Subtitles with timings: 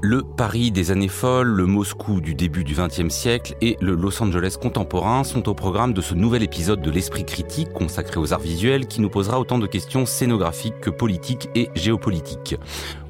[0.00, 4.22] Le Paris des années folles, le Moscou du début du XXe siècle et le Los
[4.22, 8.38] Angeles contemporain sont au programme de ce nouvel épisode de l'Esprit critique consacré aux arts
[8.38, 12.54] visuels qui nous posera autant de questions scénographiques que politiques et géopolitiques.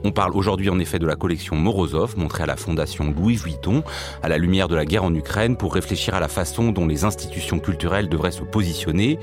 [0.05, 3.83] On parle aujourd'hui en effet de la collection Morozov, montrée à la fondation Louis Vuitton,
[4.23, 7.05] à la lumière de la guerre en Ukraine, pour réfléchir à la façon dont les
[7.05, 9.19] institutions culturelles devraient se positionner,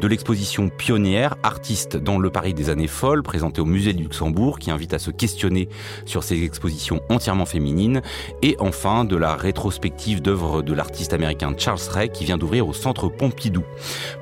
[0.00, 4.60] de l'exposition pionnière, artiste dans le Paris des années folles, présentée au musée du Luxembourg,
[4.60, 5.68] qui invite à se questionner
[6.04, 8.00] sur ces expositions entièrement féminines,
[8.42, 12.72] et enfin de la rétrospective d'œuvres de l'artiste américain Charles Ray, qui vient d'ouvrir au
[12.72, 13.64] Centre Pompidou.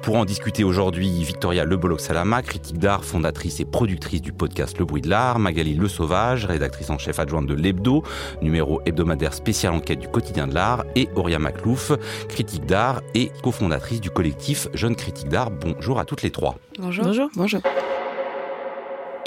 [0.00, 5.02] Pour en discuter aujourd'hui, Victoria Leboloc-Salama, critique d'art, fondatrice et productrice du podcast Le Bruit
[5.02, 8.04] de l'Art, Magali Le Sauvage, rédactrice en chef adjointe de l'Hebdo,
[8.40, 11.90] numéro hebdomadaire spécial enquête du quotidien de l'art, et Auria Maclouf,
[12.28, 15.50] critique d'art et cofondatrice du collectif Jeunes Critiques d'art.
[15.50, 16.54] Bonjour à toutes les trois.
[16.78, 17.04] Bonjour.
[17.04, 17.28] Bonjour.
[17.34, 17.60] Bonjour.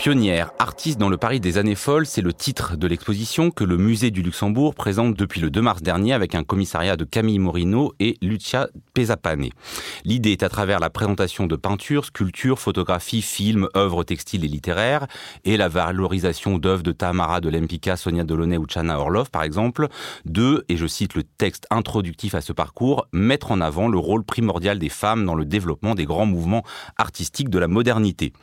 [0.01, 3.77] Pionnière, artiste dans le Paris des années folles, c'est le titre de l'exposition que le
[3.77, 7.93] musée du Luxembourg présente depuis le 2 mars dernier avec un commissariat de Camille Morino
[7.99, 9.49] et Lucia Pesapane.
[10.03, 15.05] L'idée est à travers la présentation de peintures, sculptures, photographies, films, œuvres textiles et littéraires
[15.45, 19.87] et la valorisation d'œuvres de Tamara de Lempicka, Sonia Delaunay ou Chana Orlov par exemple,
[20.25, 24.23] de, et je cite le texte introductif à ce parcours, mettre en avant le rôle
[24.23, 26.63] primordial des femmes dans le développement des grands mouvements
[26.97, 28.33] artistiques de la modernité.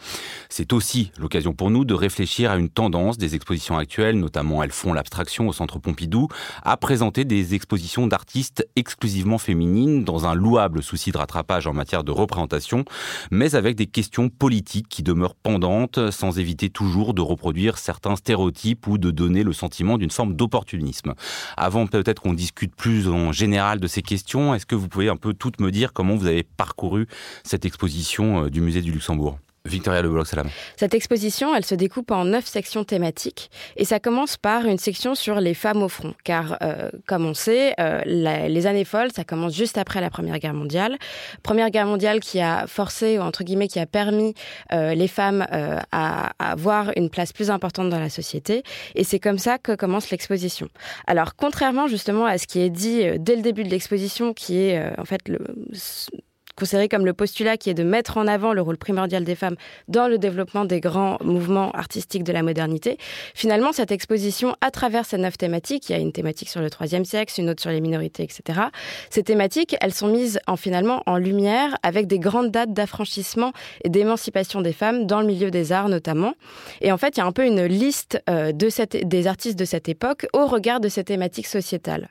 [0.48, 4.72] C'est aussi l'occasion pour nous de réfléchir à une tendance des expositions actuelles, notamment elles
[4.72, 6.28] font l'abstraction au Centre Pompidou,
[6.62, 12.04] à présenter des expositions d'artistes exclusivement féminines dans un louable souci de rattrapage en matière
[12.04, 12.84] de représentation,
[13.30, 18.86] mais avec des questions politiques qui demeurent pendantes, sans éviter toujours de reproduire certains stéréotypes
[18.86, 21.14] ou de donner le sentiment d'une forme d'opportunisme.
[21.56, 25.16] Avant peut-être qu'on discute plus en général de ces questions, est-ce que vous pouvez un
[25.16, 27.06] peu toutes me dire comment vous avez parcouru
[27.44, 29.38] cette exposition euh, du musée du Luxembourg?
[29.68, 30.48] Victoria Le Salam.
[30.76, 35.14] Cette exposition, elle se découpe en neuf sections thématiques et ça commence par une section
[35.14, 39.24] sur les femmes au front, car euh, comme on sait, euh, les années folles, ça
[39.24, 40.96] commence juste après la Première Guerre mondiale.
[41.42, 44.34] Première Guerre mondiale qui a forcé, ou entre guillemets, qui a permis
[44.72, 48.62] euh, les femmes à, à, avoir une place plus importante dans la société
[48.94, 50.68] et c'est comme ça que commence l'exposition.
[51.06, 54.98] Alors contrairement justement à ce qui est dit dès le début de l'exposition, qui est
[54.98, 55.38] en fait le
[56.58, 59.56] considéré comme le postulat qui est de mettre en avant le rôle primordial des femmes
[59.86, 62.98] dans le développement des grands mouvements artistiques de la modernité.
[63.34, 66.70] Finalement, cette exposition, à travers ces neuf thématiques, il y a une thématique sur le
[66.70, 68.60] troisième sexe, une autre sur les minorités, etc.
[69.10, 73.52] Ces thématiques, elles sont mises en finalement en lumière avec des grandes dates d'affranchissement
[73.84, 76.34] et d'émancipation des femmes dans le milieu des arts notamment.
[76.80, 79.88] Et en fait, il y a un peu une liste euh, des artistes de cette
[79.88, 82.08] époque au regard de ces thématiques sociétales.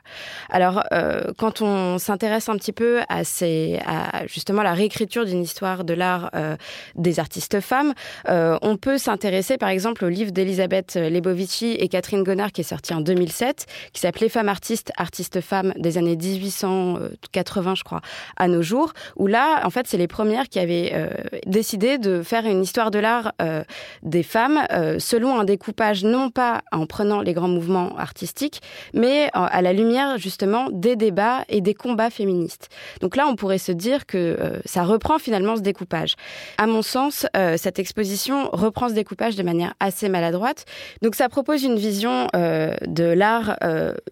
[0.50, 5.42] Alors, euh, quand on s'intéresse un petit peu à ces, à, justement la réécriture d'une
[5.42, 6.56] histoire de l'art euh,
[6.94, 7.92] des artistes femmes.
[8.28, 12.70] Euh, on peut s'intéresser par exemple au livre d'Elisabeth Lebovici et Catherine Gonard qui est
[12.70, 18.00] sorti en 2007, qui s'appelait Femmes artistes, artistes femmes des années 1880 je crois
[18.36, 21.08] à nos jours, où là en fait c'est les premières qui avaient euh,
[21.46, 23.32] décidé de faire une histoire de l'art
[24.02, 24.60] des femmes
[24.98, 28.60] selon un découpage non pas en prenant les grands mouvements artistiques,
[28.94, 32.68] mais à la lumière justement des débats et des combats féministes.
[33.00, 36.14] Donc là on pourrait se dire que euh, ça reprend finalement ce découpage.
[36.56, 40.64] À mon sens, euh, cette exposition reprend ce découpage de manière assez maladroite.
[41.02, 43.56] Donc ça propose une vision euh, de l'art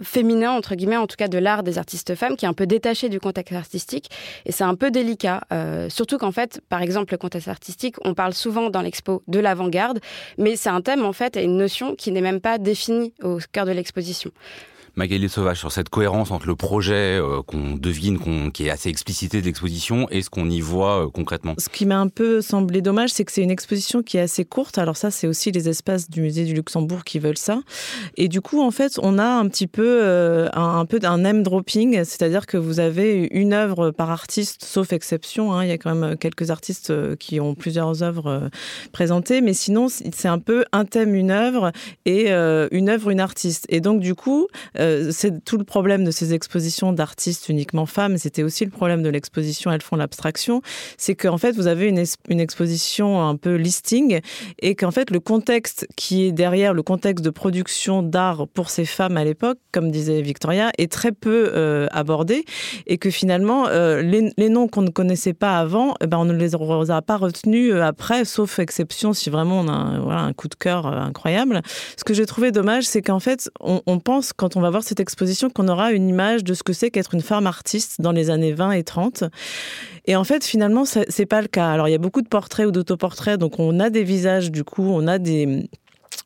[0.02, 2.66] féminin, entre guillemets, en tout cas de l'art des artistes femmes, qui est un peu
[2.66, 4.10] détaché du contexte artistique.
[4.44, 5.42] Et c'est un peu délicat,
[5.88, 10.00] surtout qu'en fait, par exemple, le contexte artistique, on parle souvent dans l'expo de l'avant-garde,
[10.38, 13.38] mais c'est un thème en fait et une notion qui n'est même pas définie au
[13.52, 14.30] cœur de l'exposition.
[14.98, 18.18] Magali Sauvage, sur cette cohérence entre le projet euh, qu'on devine,
[18.50, 21.54] qui est assez explicité de l'exposition, et ce qu'on y voit euh, concrètement.
[21.58, 24.46] Ce qui m'a un peu semblé dommage, c'est que c'est une exposition qui est assez
[24.46, 24.78] courte.
[24.78, 27.60] Alors ça, c'est aussi les espaces du musée du Luxembourg qui veulent ça.
[28.16, 31.42] Et du coup, en fait, on a un petit peu euh, un, peu d'un name
[31.42, 35.52] dropping, c'est-à-dire que vous avez une œuvre par artiste, sauf exception.
[35.52, 35.64] Hein.
[35.64, 38.48] il y a quand même quelques artistes qui ont plusieurs œuvres
[38.92, 41.70] présentées, mais sinon, c'est un peu un thème, une œuvre,
[42.06, 43.66] et une œuvre, une artiste.
[43.68, 44.48] Et donc, du coup,
[44.86, 48.16] euh, c'est tout le problème de ces expositions d'artistes uniquement femmes.
[48.18, 50.62] C'était aussi le problème de l'exposition Elles font l'abstraction.
[50.96, 54.20] C'est qu'en fait, vous avez une, exposition un peu listing
[54.60, 58.84] et qu'en fait, le contexte qui est derrière, le contexte de production d'art pour ces
[58.84, 62.44] femmes à l'époque, comme disait Victoria, est très peu euh, abordé
[62.86, 66.32] et que finalement, euh, les, noms qu'on ne connaissait pas avant, eh ben, on ne
[66.32, 70.86] les a pas retenus après, sauf exception si vraiment on a un coup de cœur
[70.86, 71.62] incroyable.
[71.96, 74.75] Ce que j'ai trouvé dommage, c'est qu'en fait, on, on pense, quand on va voir
[74.82, 78.12] cette exposition, qu'on aura une image de ce que c'est qu'être une femme artiste dans
[78.12, 79.24] les années 20 et 30.
[80.06, 81.68] Et en fait, finalement, c'est pas le cas.
[81.68, 84.64] Alors, il y a beaucoup de portraits ou d'autoportraits, donc on a des visages, du
[84.64, 85.68] coup, on a des,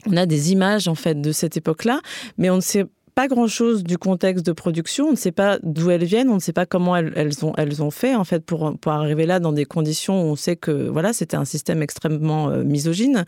[0.07, 2.01] on a des images, en fait, de cette époque-là,
[2.39, 5.07] mais on ne sait pas grand-chose du contexte de production.
[5.09, 8.15] On ne sait pas d'où elles viennent, on ne sait pas comment elles, ont, fait
[8.15, 11.37] en fait pour, pour arriver là dans des conditions où on sait que voilà c'était
[11.37, 13.25] un système extrêmement euh, misogyne.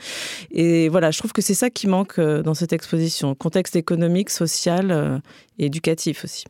[0.51, 4.31] Et voilà, je trouve que c'est ça qui manque euh, dans cette exposition, contexte économique,
[4.31, 5.19] social euh,
[5.59, 6.45] et éducatif aussi.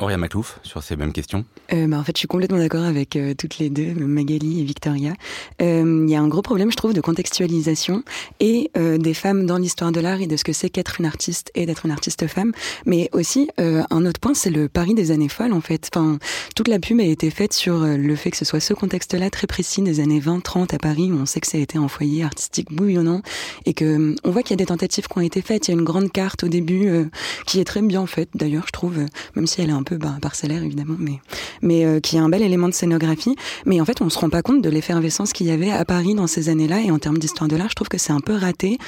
[0.00, 3.16] Auria Maclouf, sur ces mêmes questions euh, bah, En fait, je suis complètement d'accord avec
[3.16, 5.12] euh, toutes les deux, Magali et Victoria.
[5.60, 8.04] Euh, il y a un gros problème, je trouve, de contextualisation
[8.38, 11.06] et euh, des femmes dans l'histoire de l'art et de ce que c'est qu'être une
[11.06, 12.52] artiste et d'être une artiste femme.
[12.86, 15.90] Mais aussi, euh, un autre point, c'est le pari des années folles, en fait.
[15.92, 16.20] Enfin,
[16.54, 19.48] toute la pub a été faite sur le fait que ce soit ce contexte-là très
[19.48, 22.22] précis des années 20-30 à Paris, où on sait que ça a été un foyer
[22.22, 23.22] artistique bouillonnant
[23.66, 25.66] et que on voit qu'il y a des tentatives qui ont été faites.
[25.66, 27.10] Il y a une grande carte au début
[27.46, 28.98] qui est très bien faite, d'ailleurs, je trouve,
[29.34, 31.20] même si elle est un peu bah, parcellaire évidemment, mais
[31.62, 33.36] mais euh, qui est un bel élément de scénographie.
[33.66, 36.14] Mais en fait, on se rend pas compte de l'effervescence qu'il y avait à Paris
[36.14, 36.80] dans ces années-là.
[36.80, 38.78] Et en termes d'histoire de l'art, je trouve que c'est un peu raté.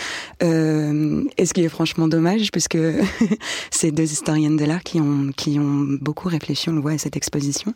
[0.43, 2.79] Euh, et ce qui est franchement dommage, puisque
[3.70, 6.99] c'est deux historiennes de l'art qui ont qui ont beaucoup réfléchi, on le voit à
[6.99, 7.75] cette exposition.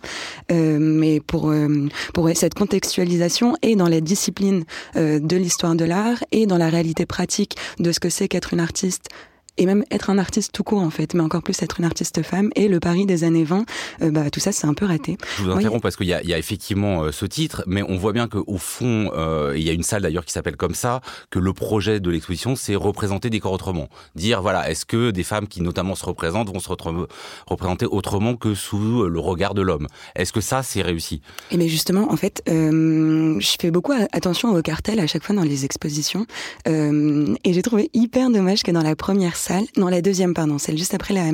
[0.52, 6.22] Euh, mais pour euh, pour cette contextualisation et dans les disciplines de l'histoire de l'art
[6.32, 9.08] et dans la réalité pratique de ce que c'est qu'être une artiste
[9.56, 12.22] et même être un artiste tout court en fait, mais encore plus être une artiste
[12.22, 13.64] femme et le Paris des années 20,
[14.02, 15.16] euh, bah tout ça c'est un peu raté.
[15.38, 18.12] Je vous interromps parce qu'il y, y, a effectivement euh, ce titre, mais on voit
[18.12, 21.38] bien qu'au fond, euh, il y a une salle d'ailleurs qui s'appelle comme ça, que
[21.38, 25.46] le projet de l'exposition c'est représenter des corps autrement, dire voilà est-ce que des femmes
[25.46, 29.86] qui notamment se représentent vont se représenter autrement que sous le regard de l'homme?
[30.16, 31.20] Est-ce que ça c'est réussi?
[31.50, 35.42] Et mais justement en fait, je fais beaucoup attention au cartel à chaque fois dans
[35.42, 36.26] les expositions
[36.66, 40.78] et j'ai trouvé hyper dommage que dans la première salle, non la deuxième pardon, celle
[40.78, 41.30] juste après la,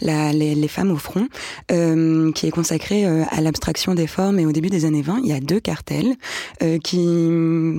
[0.00, 1.26] la les, les, femmes au front,
[1.72, 4.38] euh, qui est consacrée euh, à l'abstraction des formes.
[4.38, 6.14] Et au début des années 20, il y a deux cartels
[6.62, 6.98] euh, qui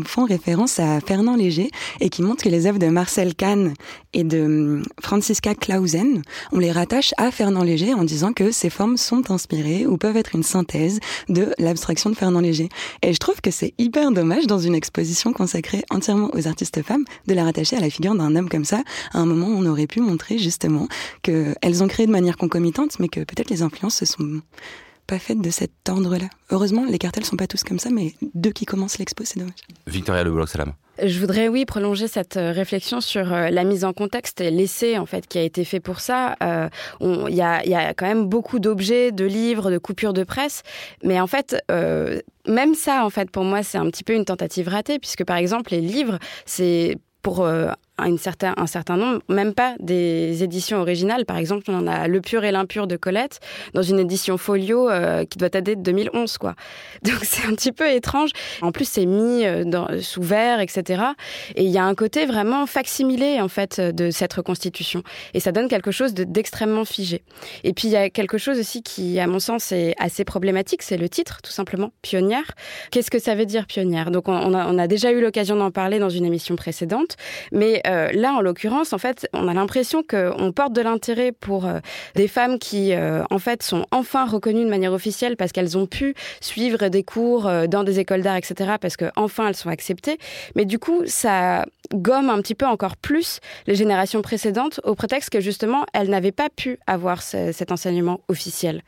[0.06, 3.73] font référence à Fernand Léger et qui montrent que les œuvres de Marcel Kahn
[4.13, 6.21] et de Franziska Clausen,
[6.51, 10.17] on les rattache à Fernand Léger en disant que ces formes sont inspirées ou peuvent
[10.17, 12.69] être une synthèse de l'abstraction de Fernand Léger.
[13.03, 17.06] Et je trouve que c'est hyper dommage dans une exposition consacrée entièrement aux artistes femmes
[17.27, 18.83] de la rattacher à la figure d'un homme comme ça,
[19.13, 20.88] à un moment où on aurait pu montrer justement
[21.22, 24.42] qu'elles ont créé de manière concomitante, mais que peut-être les influences se sont
[25.08, 26.30] pas faites de cet ordre-là.
[26.52, 29.56] Heureusement, les cartels sont pas tous comme ça, mais deux qui commencent l'expo, c'est dommage.
[29.88, 30.74] Victoria Le Salam.
[31.04, 35.06] Je voudrais, oui, prolonger cette réflexion sur euh, la mise en contexte et l'essai, en
[35.06, 36.36] fait, qui a été fait pour ça.
[36.42, 40.24] Il euh, y, a, y, a, quand même beaucoup d'objets, de livres, de coupures de
[40.24, 40.62] presse.
[41.04, 44.25] Mais en fait, euh, même ça, en fait, pour moi, c'est un petit peu une
[44.25, 49.21] tentative ratée, puisque, par exemple, les livres, c'est pour euh, une certain, un certain nombre,
[49.29, 51.25] même pas des éditions originales.
[51.25, 53.39] Par exemple, on a Le pur et l'impur de Colette
[53.73, 56.38] dans une édition folio euh, qui doit dater de 2011.
[56.38, 56.55] Quoi.
[57.03, 58.31] Donc c'est un petit peu étrange.
[58.61, 61.03] En plus, c'est mis euh, sous verre, etc.
[61.55, 65.03] Et il y a un côté vraiment facsimilé en fait de cette reconstitution.
[65.33, 67.23] Et ça donne quelque chose d'extrêmement de, figé.
[67.63, 70.81] Et puis il y a quelque chose aussi qui, à mon sens, est assez problématique,
[70.81, 72.51] c'est le titre, tout simplement, pionnière.
[72.91, 74.11] Qu'est-ce que ça veut dire pionnière?
[74.11, 77.17] Donc on, on, a, on a déjà eu l'occasion d'en parler dans une émission précédente,
[77.51, 81.65] mais euh, là, en l'occurrence, en fait, on a l'impression qu'on porte de l'intérêt pour
[81.65, 81.79] euh,
[82.15, 85.88] des femmes qui, euh, en fait, sont enfin reconnues de manière officielle parce qu'elles ont
[85.88, 90.17] pu suivre des cours dans des écoles d'art, etc., parce que enfin elles sont acceptées.
[90.55, 95.29] Mais du coup, ça gomme un petit peu encore plus les générations précédentes au prétexte
[95.29, 98.84] que justement, elles n'avaient pas pu avoir ce, cet enseignement officiel.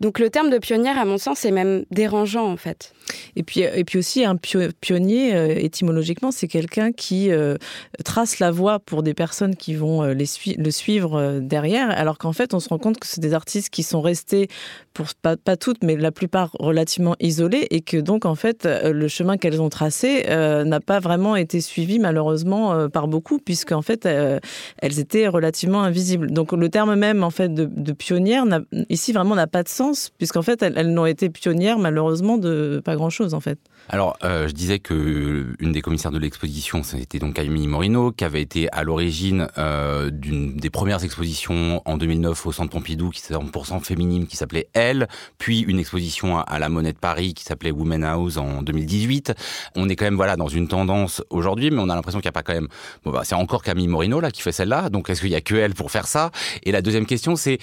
[0.00, 2.92] Donc le terme de pionnière, à mon sens, est même dérangeant, en fait.
[3.36, 7.56] Et puis, et puis aussi, un pionnier, euh, étymologiquement, c'est quelqu'un qui euh,
[8.04, 10.26] trace la voie pour des personnes qui vont euh, les
[10.56, 13.82] le suivre derrière, alors qu'en fait, on se rend compte que c'est des artistes qui
[13.82, 14.48] sont restés,
[14.94, 19.36] pour pas, toutes, mais la plupart relativement isolés, et que donc, en fait, le chemin
[19.36, 25.28] qu'elles ont tracé n'a pas vraiment été suivi, malheureusement par beaucoup, puisqu'en fait, elles étaient
[25.28, 26.30] relativement invisibles.
[26.30, 28.44] Donc le terme même en fait de, de pionnière
[28.88, 32.80] ici vraiment n'a pas de sens, puisqu'en fait, elles, elles n'ont été pionnières malheureusement de
[32.84, 33.58] pas grand-chose en fait.
[33.88, 38.24] Alors, euh, je disais que une des commissaires de l'exposition, c'était donc Camille Morino, qui
[38.24, 43.20] avait été à l'origine euh, d'une des premières expositions en 2009 au Centre Pompidou, qui
[43.24, 47.42] était 100% féminine, qui s'appelait Elle, puis une exposition à, la Monnaie de Paris qui
[47.42, 49.32] s'appelait Women House en 2018.
[49.74, 52.34] On est quand même voilà dans une tendance aujourd'hui, mais on a l'impression qu'il n'y
[52.36, 52.68] a pas quand même.
[53.04, 54.90] Bon, bah, c'est encore Camille Morino là qui fait celle-là.
[54.90, 56.30] Donc, est-ce qu'il y a que elle pour faire ça?
[56.62, 57.58] Et la deuxième question, c'est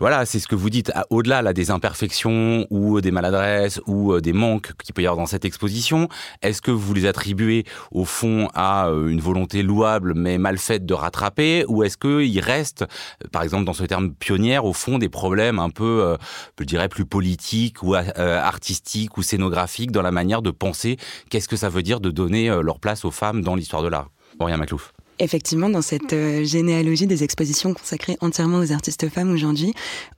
[0.00, 0.92] voilà, c'est ce que vous dites.
[1.08, 5.18] Au-delà là des imperfections ou des maladresses ou euh, des manques qu'il peut y avoir
[5.18, 6.08] dans cette exposition.
[6.42, 10.86] Est-ce que vous les attribuez au fond à euh, une volonté louable mais mal faite
[10.86, 14.98] de rattraper ou est-ce qu'il reste, euh, par exemple dans ce terme pionnière, au fond
[14.98, 16.16] des problèmes un peu, euh,
[16.58, 20.96] je dirais, plus politiques ou artistiques ou scénographiques dans la manière de penser?
[21.30, 24.08] Qu'est-ce que ça veut dire de donner leur place aux femmes dans l'histoire de l'art?
[24.38, 24.92] Rien Maclouf.
[25.22, 29.74] Effectivement, dans cette euh, généalogie des expositions consacrées entièrement aux artistes femmes aujourd'hui,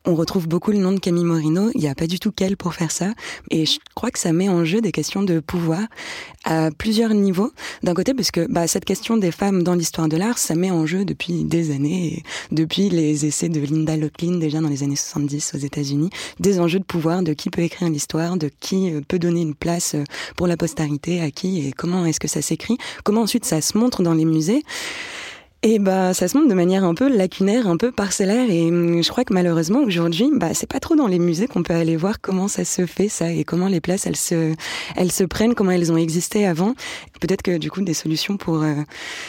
[0.06, 1.70] on retrouve beaucoup le nom de Camille Morino.
[1.74, 3.12] Il n'y a pas du tout qu'elle pour faire ça.
[3.50, 5.80] Et je crois que ça met en jeu des questions de pouvoir
[6.44, 7.52] à plusieurs niveaux.
[7.82, 10.70] D'un côté, parce que bah, cette question des femmes dans l'histoire de l'art, ça met
[10.70, 14.96] en jeu depuis des années, depuis les essais de Linda Locklin déjà dans les années
[14.96, 19.00] 70 aux États-Unis, des enjeux de pouvoir, de qui peut écrire l'histoire, de qui euh,
[19.06, 20.04] peut donner une place euh,
[20.36, 23.76] pour la postérité, à qui et comment est-ce que ça s'écrit, comment ensuite ça se
[23.78, 24.62] montre dans les musées.
[25.64, 28.50] Et bah, ça se montre de manière un peu lacunaire, un peu parcellaire.
[28.50, 31.62] Et hum, je crois que malheureusement aujourd'hui, bah, c'est pas trop dans les musées qu'on
[31.62, 34.54] peut aller voir comment ça se fait ça et comment les places elles se,
[34.96, 36.74] elles se prennent, comment elles ont existé avant.
[37.20, 38.74] Peut-être que du coup des solutions pour, euh,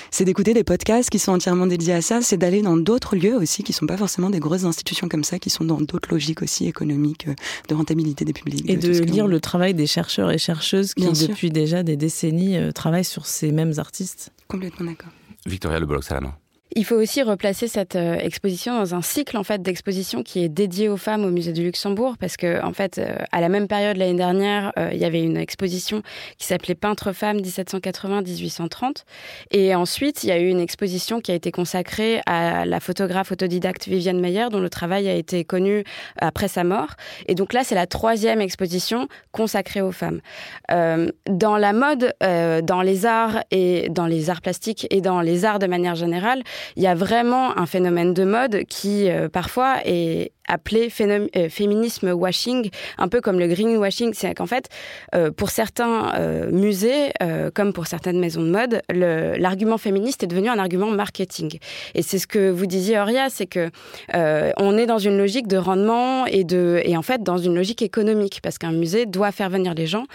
[0.09, 3.35] c'est d'écouter des podcasts qui sont entièrement dédiés à ça, c'est d'aller dans d'autres lieux
[3.35, 6.41] aussi qui sont pas forcément des grosses institutions comme ça, qui sont dans d'autres logiques
[6.41, 7.35] aussi économiques euh,
[7.69, 8.67] de rentabilité des publics.
[8.67, 12.71] Et de lire le travail des chercheurs et chercheuses qui depuis déjà des décennies euh,
[12.71, 14.31] travaillent sur ces mêmes artistes.
[14.47, 15.11] Complètement d'accord.
[15.45, 16.42] Victoria Le Salama.
[16.75, 20.49] Il faut aussi replacer cette euh, exposition dans un cycle en fait d'exposition qui est
[20.49, 23.67] dédié aux femmes au musée du Luxembourg parce que en fait euh, à la même
[23.67, 26.01] période l'année dernière euh, il y avait une exposition
[26.39, 29.03] qui s'appelait Peintre femmes 1780-1830
[29.51, 33.31] et ensuite il y a eu une exposition qui a été consacrée à la photographe
[33.31, 35.83] autodidacte Viviane Meyer dont le travail a été connu
[36.17, 36.95] après sa mort.
[37.27, 40.21] Et donc là c'est la troisième exposition consacrée aux femmes.
[40.69, 45.59] Dans la mode dans les arts et dans les arts plastiques et dans les arts
[45.59, 46.43] de manière générale
[46.75, 52.11] il y a vraiment un phénomène de mode qui euh, parfois est appelé euh, féminisme
[52.11, 54.13] washing, un peu comme le greenwashing.
[54.13, 54.69] C'est qu'en fait,
[55.15, 57.11] euh, pour certains euh, musées,
[57.53, 61.57] comme pour certaines maisons de mode, l'argument féministe est devenu un argument marketing.
[61.95, 63.69] Et c'est ce que vous disiez, Auria, c'est que
[64.13, 67.81] on est dans une logique de rendement et de et en fait dans une logique
[67.81, 70.05] économique parce qu'un musée doit faire venir les gens.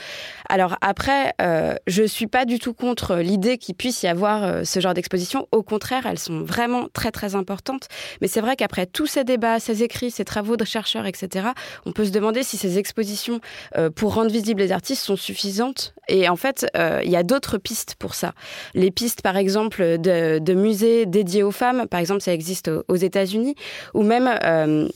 [0.49, 1.35] Alors après,
[1.87, 5.47] je suis pas du tout contre l'idée qu'il puisse y avoir ce genre d'exposition.
[5.53, 7.89] Au contraire, elles sont vraiment très très importantes.
[8.21, 11.49] Mais c'est vrai qu'après tous ces débats, ces écrits, ces travaux de chercheurs, etc.,
[11.87, 13.41] on peut se demander si ces expositions
[13.77, 15.95] euh, pour rendre visibles les artistes sont suffisantes.
[16.09, 18.33] Et en fait, euh, il y a d'autres pistes pour ça.
[18.75, 23.55] Les pistes, par exemple, de, musées dédiés aux femmes, par exemple, ça existe aux, États-Unis,
[23.95, 24.89] ou même euh,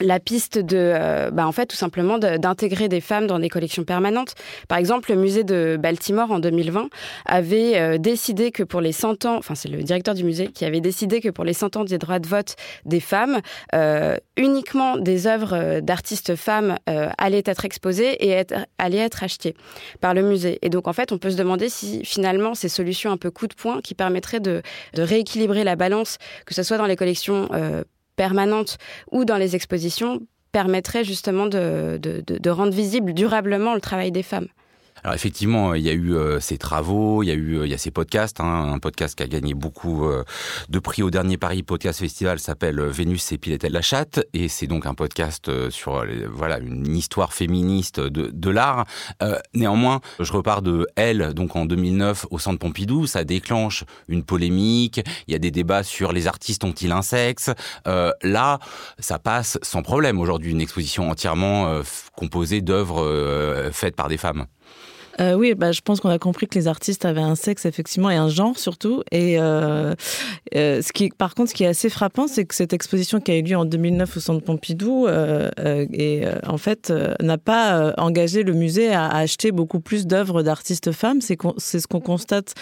[0.00, 3.84] la piste de, euh, bah en fait, tout simplement d'intégrer des femmes dans des collections
[3.84, 4.34] permanentes.
[4.68, 6.88] Par exemple, le musée de Baltimore en 2020
[7.26, 10.64] avait euh, décidé que pour les 100 ans, enfin c'est le directeur du musée qui
[10.64, 13.40] avait décidé que pour les 100 ans des droits de vote des femmes,
[13.74, 18.44] euh, uniquement des œuvres d'artistes femmes allaient être exposées et
[18.78, 19.54] allaient être achetées
[20.00, 20.58] par le musée.
[20.62, 23.46] Et donc en fait, on peut se demander si finalement ces solutions un peu coup
[23.46, 24.62] de poing qui permettraient de
[24.96, 27.48] rééquilibrer la balance, que ce soit dans les collections
[28.16, 28.78] permanente
[29.10, 30.20] ou dans les expositions
[30.52, 34.46] permettrait justement de, de, rendre visible durablement le travail des femmes.
[35.04, 37.70] Alors effectivement, il y a eu euh, ces travaux, il y a eu euh, il
[37.70, 40.24] y a ces podcasts, hein, un podcast qui a gagné beaucoup euh,
[40.70, 44.66] de prix au dernier Paris Podcast Festival s'appelle Vénus et Piletel la chatte et c'est
[44.66, 48.86] donc un podcast sur voilà une histoire féministe de, de l'art.
[49.52, 55.02] néanmoins, je repars de Elle donc en 2009 au Centre Pompidou, ça déclenche une polémique,
[55.28, 57.50] il y a des débats sur les artistes ont-ils un sexe.
[57.84, 58.58] là,
[58.98, 61.82] ça passe sans problème aujourd'hui une exposition entièrement
[62.16, 64.46] composée d'œuvres faites par des femmes.
[65.20, 68.10] Euh, oui, bah, je pense qu'on a compris que les artistes avaient un sexe effectivement
[68.10, 69.02] et un genre surtout.
[69.12, 69.94] Et euh,
[70.54, 73.30] euh, ce qui, par contre, ce qui est assez frappant, c'est que cette exposition qui
[73.30, 78.52] a eu lieu en 2009 au Centre Pompidou, et en fait, n'a pas engagé le
[78.52, 81.20] musée à, acheter beaucoup plus d'œuvres d'artistes femmes.
[81.20, 81.36] C'est
[81.80, 82.54] ce qu'on constate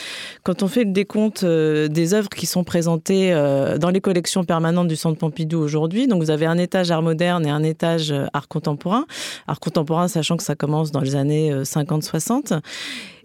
[0.42, 3.32] quand on fait le décompte des œuvres qui sont présentées
[3.80, 6.06] dans les collections permanentes du Centre Pompidou aujourd'hui.
[6.06, 9.06] Donc, vous avez un étage art moderne et un étage art contemporain.
[9.46, 12.41] Art contemporain, sachant que ça commence dans les années 50-60.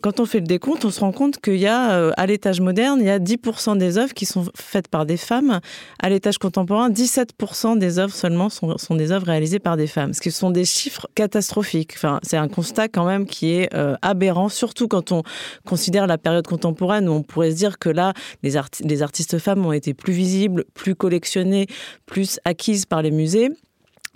[0.01, 2.61] Quand on fait le décompte, on se rend compte qu'il y a, euh, à l'étage
[2.61, 5.59] moderne, il y a 10% des œuvres qui sont faites par des femmes.
[6.01, 10.13] À l'étage contemporain, 17% des œuvres seulement sont, des œuvres réalisées par des femmes.
[10.13, 11.93] Ce qui sont des chiffres catastrophiques.
[11.95, 15.23] Enfin, c'est un constat quand même qui est euh, aberrant, surtout quand on
[15.65, 19.73] considère la période contemporaine où on pourrait se dire que là, les artistes femmes ont
[19.73, 21.65] été plus visibles, plus collectionnées,
[22.05, 23.49] plus acquises par les musées.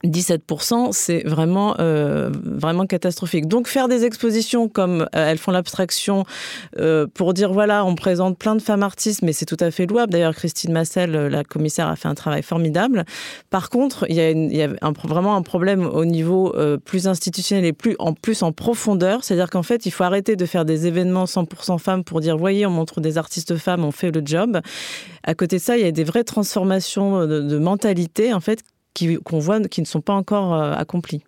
[0.03, 3.47] 17%, c'est vraiment, euh, vraiment catastrophique.
[3.47, 6.25] Donc faire des expositions comme euh, elles font l'abstraction
[6.79, 9.85] euh, pour dire voilà, on présente plein de femmes artistes, mais c'est tout à fait
[9.85, 10.11] louable.
[10.11, 13.05] D'ailleurs, Christine Massel, la commissaire, a fait un travail formidable.
[13.49, 14.67] Par contre, il y a,
[15.03, 16.53] vraiment un problème au niveau
[16.85, 19.23] plus institutionnel et plus en plus en profondeur.
[19.23, 22.65] C'est-à-dire qu'en fait, il faut arrêter de faire des événements 100% femmes pour dire voyez,
[22.65, 24.59] on montre des artistes femmes, on fait le job.
[25.23, 28.61] À côté de ça, il y a des vraies transformations de, de mentalité en fait
[29.23, 31.23] qu'on voit qui ne sont pas encore euh, accomplis.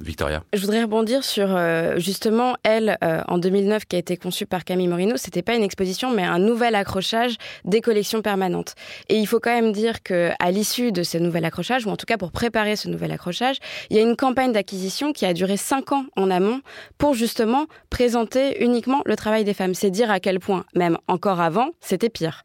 [0.00, 0.42] Victoria.
[0.52, 4.64] Je voudrais rebondir sur euh, justement elle euh, en 2009 qui a été conçue par
[4.64, 5.16] Camille Morino.
[5.16, 8.74] C'était pas une exposition, mais un nouvel accrochage des collections permanentes.
[9.08, 11.96] Et il faut quand même dire que à l'issue de ce nouvel accrochage, ou en
[11.96, 13.58] tout cas pour préparer ce nouvel accrochage,
[13.90, 16.60] il y a une campagne d'acquisition qui a duré cinq ans en amont
[16.96, 19.74] pour justement présenter uniquement le travail des femmes.
[19.74, 22.44] C'est dire à quel point, même encore avant, c'était pire.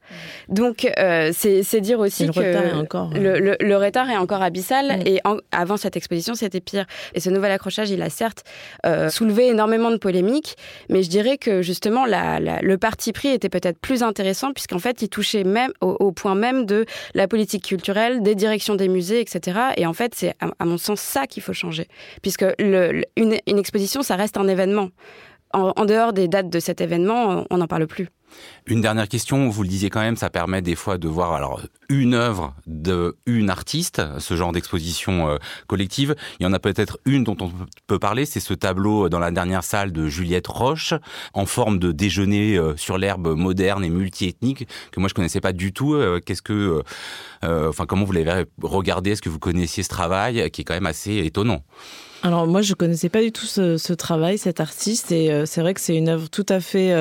[0.49, 4.17] Donc euh, c'est dire aussi le que retard est encore, le, le, le, retard est
[4.17, 5.07] encore abyssal.
[5.07, 6.85] Et en, avant cette exposition, c'était pire.
[7.13, 8.43] Et ce nouvel accrochage, il a certes
[8.85, 10.55] euh, soulevé énormément de polémiques,
[10.89, 15.09] mais je dirais que justement le parti pris était peut-être plus intéressant puisqu'en fait il
[15.09, 19.59] touchait même au, point même de la politique culturelle, des directions des musées, etc.
[19.77, 21.87] Et en fait c'est à, mon sens ça qu'il faut changer,
[22.21, 23.03] puisque une,
[23.47, 24.89] exposition ça reste un événement.
[25.53, 28.09] En, en dehors des dates de cet événement, on n'en parle plus.
[28.67, 31.61] Une dernière question, vous le disiez quand même, ça permet des fois de voir alors
[31.87, 35.37] une œuvre de une artiste, ce genre d'exposition euh,
[35.67, 36.15] collective.
[36.39, 37.51] Il y en a peut-être une dont on
[37.85, 40.95] peut parler, c'est ce tableau dans la dernière salle de Juliette Roche,
[41.35, 45.53] en forme de déjeuner euh, sur l'herbe moderne et multiethnique que moi je connaissais pas
[45.53, 45.93] du tout.
[45.93, 46.81] Euh, Qu'est-ce que,
[47.43, 49.11] enfin comment vous l'avez regardé?
[49.11, 51.61] Est-ce que vous connaissiez ce travail qui est quand même assez étonnant?
[52.23, 55.81] Alors moi je connaissais pas du tout ce, travail, cet artiste, et c'est vrai que
[55.81, 56.91] c'est une œuvre tout à fait,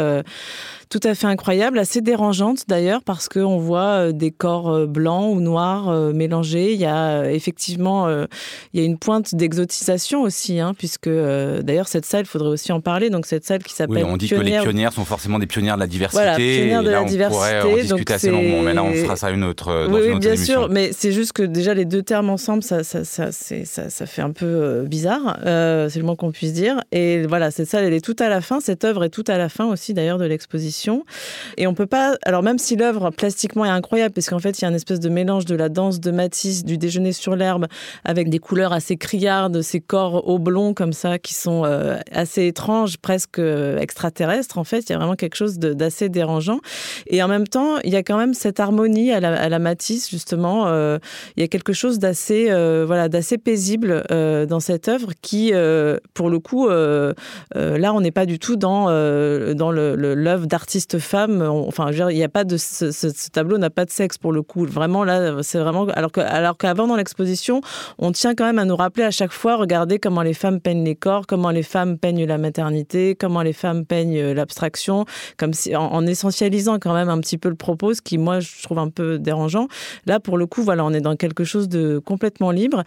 [0.94, 5.40] tout à fait incroyable, assez dérangeante d'ailleurs parce qu'on voit euh, des corps blancs ou
[5.40, 6.72] noirs euh, mélangés.
[6.72, 8.26] Il y a effectivement, euh,
[8.72, 12.70] il y a une pointe d'exotisation aussi, hein, puisque d'ailleurs cette salle, il faudrait aussi
[12.70, 13.10] en parler.
[13.10, 14.04] Donc cette salle qui s'appelle.
[14.04, 16.22] Oui, on dit que les pionnières sont forcément des pionnières de la diversité.
[16.22, 17.58] Voilà, pionnières de et là, la on diversité.
[17.60, 19.88] pourrait en discuter assez longuement, mais là on fera ça une autre.
[19.88, 20.60] Dans oui, une autre bien émission.
[20.60, 24.06] sûr, mais c'est juste que déjà les deux termes ensemble, ça, ça, ça, ça, ça
[24.06, 25.40] fait un peu bizarre.
[25.44, 26.80] Euh, c'est le moins qu'on puisse dire.
[26.92, 28.60] Et voilà, cette salle, elle est tout à la fin.
[28.60, 30.83] Cette œuvre est tout à la fin aussi, d'ailleurs, de l'exposition.
[31.56, 32.16] Et on peut pas.
[32.24, 35.08] Alors, même si l'œuvre plastiquement est incroyable, puisqu'en fait, il y a un espèce de
[35.08, 37.66] mélange de la danse de Matisse, du déjeuner sur l'herbe,
[38.04, 42.98] avec des couleurs assez criardes, ces corps oblongs comme ça, qui sont euh, assez étranges,
[42.98, 44.58] presque euh, extraterrestres.
[44.58, 46.60] En fait, il y a vraiment quelque chose d'assez dérangeant.
[47.06, 50.66] Et en même temps, il y a quand même cette harmonie à la, Matisse, justement.
[50.66, 50.98] Euh,
[51.36, 52.46] il y a quelque chose d'assez
[52.86, 55.52] voilà, d'assez paisible dans cette œuvre qui,
[56.12, 60.63] pour le coup, là, on n'est pas du tout dans, l'œuvre le, d'artiste
[60.98, 61.42] femme.
[61.42, 64.18] Enfin, je veux dire, il n'y a pas de ce, tableau n'a pas de sexe
[64.18, 64.64] pour le coup.
[64.66, 67.60] Vraiment, là, c'est vraiment alors que alors qu'avant dans l'exposition,
[67.98, 70.84] on tient quand même à nous rappeler à chaque fois, regardez comment les femmes peignent
[70.84, 75.04] les corps, comment les femmes peignent la maternité, comment les femmes peignent l'abstraction,
[75.36, 78.78] comme en essentialisant quand même un petit peu le propos, ce qui moi je trouve
[78.78, 79.68] un peu dérangeant.
[80.06, 82.82] Là, pour le coup, voilà, on est dans quelque chose de complètement libre.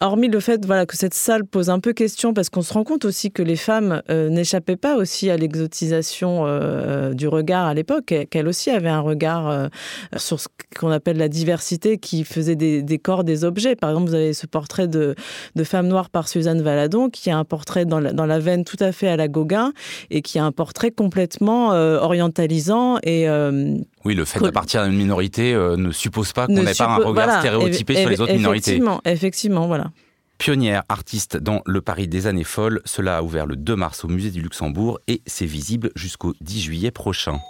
[0.00, 2.84] Hormis le fait, voilà, que cette salle pose un peu question parce qu'on se rend
[2.84, 7.74] compte aussi que les femmes euh, n'échappaient pas aussi à l'exotisation euh, du regard à
[7.74, 9.68] l'époque, qu'elles aussi avaient un regard euh,
[10.16, 13.76] sur ce qu'on appelle la diversité qui faisait des, des, corps des objets.
[13.76, 15.14] Par exemple, vous avez ce portrait de,
[15.54, 18.64] de femme noire par Suzanne Valadon qui a un portrait dans la, dans la veine
[18.64, 19.72] tout à fait à la Gauguin
[20.10, 24.88] et qui a un portrait complètement euh, orientalisant et euh, oui, le fait d'appartenir à
[24.88, 28.20] une minorité euh, ne suppose pas qu'on n'ait pas un regard voilà, stéréotypé sur les
[28.20, 28.70] autres minorités.
[28.72, 29.90] Effectivement, effectivement, voilà.
[30.38, 34.08] Pionnière, artiste dans le Paris des années folles, cela a ouvert le 2 mars au
[34.08, 37.40] musée du Luxembourg et c'est visible jusqu'au 10 juillet prochain.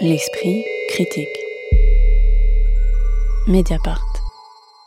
[0.00, 1.26] L'esprit critique.
[3.48, 4.11] Mediapart.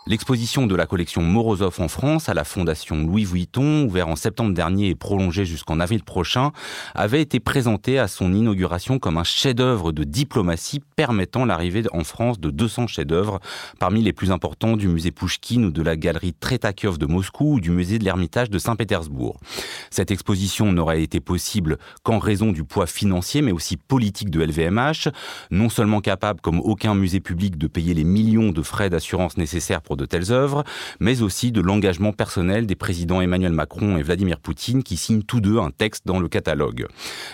[0.08, 4.54] L'exposition de la collection Morozov en France à la Fondation Louis Vuitton, ouvert en septembre
[4.54, 6.52] dernier et prolongée jusqu'en avril prochain,
[6.94, 12.40] avait été présentée à son inauguration comme un chef-d'œuvre de diplomatie permettant l'arrivée en France
[12.40, 13.40] de 200 chefs-d'œuvre,
[13.80, 17.60] parmi les plus importants du musée Pouchkine ou de la galerie Tretakiov de Moscou ou
[17.60, 19.40] du musée de l'Ermitage de Saint-Pétersbourg.
[19.90, 25.10] Cette exposition n'aurait été possible qu'en raison du poids financier mais aussi politique de LVMH,
[25.50, 29.82] non seulement capable comme aucun musée public de payer les millions de frais d'assurance nécessaires
[29.82, 30.64] pour de telles œuvres,
[31.00, 35.42] mais aussi de l'engagement personnel des présidents Emmanuel Macron et Vladimir Poutine qui signent tous
[35.42, 36.88] deux un texte dans le catalogue.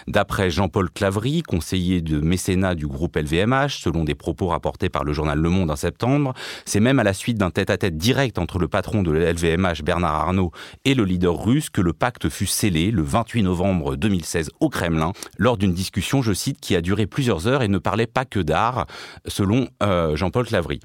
[0.07, 5.13] D'après Jean-Paul Clavry, conseiller de mécénat du groupe LVMH, selon des propos rapportés par le
[5.13, 6.33] journal Le Monde en septembre,
[6.65, 10.51] c'est même à la suite d'un tête-à-tête direct entre le patron de LVMH, Bernard Arnault,
[10.85, 15.13] et le leader russe que le pacte fut scellé le 28 novembre 2016 au Kremlin,
[15.37, 18.39] lors d'une discussion, je cite, qui a duré plusieurs heures et ne parlait pas que
[18.39, 18.87] d'art,
[19.27, 20.79] selon euh, Jean-Paul Clavry.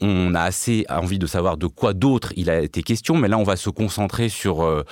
[0.00, 3.38] On a assez envie de savoir de quoi d'autre il a été question, mais là
[3.38, 4.84] on va se concentrer sur euh,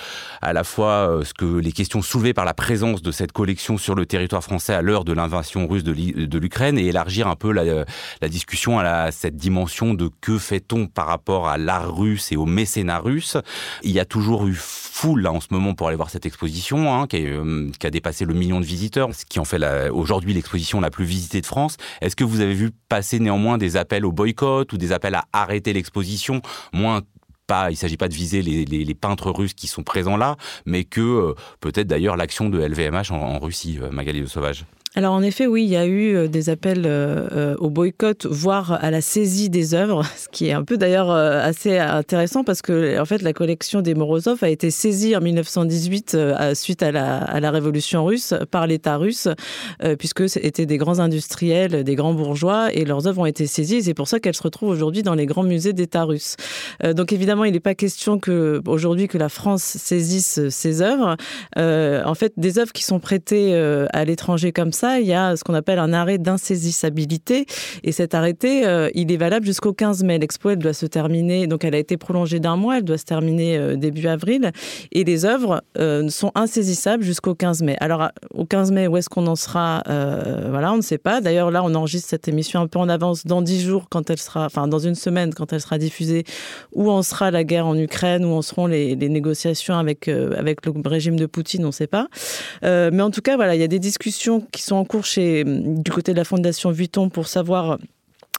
[0.42, 3.79] à la fois euh, ce que les questions soulevées par la présence de cette collection
[3.79, 7.53] sur le territoire français à l'heure de l'invasion russe de l'Ukraine et élargir un peu
[7.53, 7.85] la,
[8.21, 12.47] la discussion à cette dimension de que fait-on par rapport à l'art russe et au
[12.47, 13.37] mécénat russe.
[13.83, 14.55] Il y a toujours eu
[14.97, 18.25] foule là en ce moment pour aller voir cette exposition hein, qui, a, euh, dépassé
[18.25, 21.77] le million de visiteurs, ce qui en fait aujourd'hui l'exposition la plus visitée de France.
[22.01, 25.25] Est-ce que vous avez vu passer néanmoins des appels au boycott ou des appel à
[25.33, 25.96] arrêter l'exposition,
[26.73, 27.03] moins
[27.47, 30.85] pas, il ne s'agit pas de viser les, peintres russes qui sont présents là, mais
[30.85, 34.65] que euh, peut-être d'ailleurs l'action de LVMH en, Russie, euh, Magali de Sauvage.
[34.99, 38.25] Alors en effet, oui, il y a eu euh, des appels euh, euh, au boycott,
[38.25, 42.63] voire à la saisie des œuvres, ce qui est un peu d'ailleurs assez intéressant parce
[42.63, 46.17] que en fait la collection des Morozov a été saisie en 1918
[46.55, 49.29] suite à la, la révolution russe par l'État russe,
[49.99, 53.83] puisque c'était des grands industriels, des grands bourgeois, et leurs œuvres ont été saisies.
[53.83, 56.37] C'est pour ça qu'elles se retrouvent aujourd'hui dans les grands musées d'État russes.
[56.83, 61.17] donc évidemment, il n'est pas question que aujourd'hui que la France saisisse ces œuvres.
[61.57, 63.55] en fait, des œuvres qui sont prêtées
[63.93, 67.46] à l'étranger comme ça il y a ce qu'on appelle un arrêt d'insaisissabilité.
[67.83, 70.18] Et cet arrêté, euh, il est valable jusqu'au 15 mai.
[70.18, 73.05] L'expo, elle doit se terminer, donc elle a été prolongée d'un mois, elle doit se
[73.05, 74.53] terminer euh, début avril.
[74.92, 77.77] Et les œuvres euh, sont insaisissables jusqu'au 15 mai.
[77.81, 81.20] Alors, au 15 mai, où est-ce qu'on en sera Voilà, on ne sait pas.
[81.20, 84.18] D'ailleurs, là, on enregistre cette émission un peu en avance dans 10 jours, quand elle
[84.18, 86.25] sera, enfin, dans une semaine, quand elle sera diffusée,
[86.72, 90.64] où en sera la guerre en Ukraine, où en seront les, les négociations avec, avec
[90.64, 92.09] le régime de Poutine, on ne sait pas.
[92.62, 95.45] mais en tout cas, voilà, il y a des discussions qui sont en cours chez,
[95.45, 97.79] du côté de la Fondation Vuitton pour savoir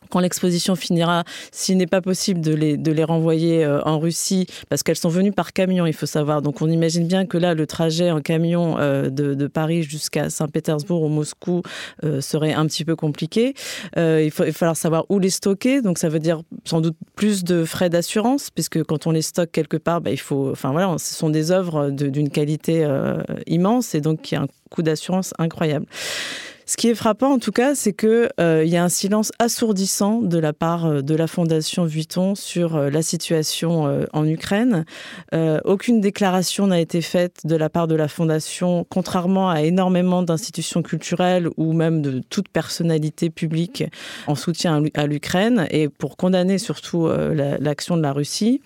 [0.10, 4.48] quand l'exposition finira, s'il n'est pas possible de les, de les renvoyer euh, en Russie,
[4.70, 6.42] parce qu'elles sont venues par camion, il faut savoir.
[6.42, 11.04] Donc on imagine bien que là, le trajet en camion euh, de, Paris jusqu'à Saint-Pétersbourg
[11.04, 11.62] ou Moscou
[12.04, 13.54] euh, serait un petit peu compliqué.
[13.96, 16.98] il, faut, il va falloir savoir où les stocker, donc ça veut dire sans doute
[17.16, 20.72] plus de frais d'assurance, puisque quand on les stocke quelque part, bah, il faut, enfin
[20.72, 22.86] voilà, ce sont des œuvres d'une qualité
[23.46, 25.86] immense et donc y a un coût d'assurance incroyable.
[26.70, 30.22] Ce qui est frappant, en tout cas, c'est qu'il euh, y a un silence assourdissant
[30.22, 34.84] de la part euh, de la Fondation Vuitton sur euh, la situation en Ukraine.
[35.64, 40.82] aucune déclaration n'a été faite de la part de la Fondation, contrairement à énormément d'institutions
[40.82, 43.86] culturelles ou même de toute personnalité publique
[44.26, 48.62] en soutien à l'Ukraine et pour condamner surtout l'action de la Russie.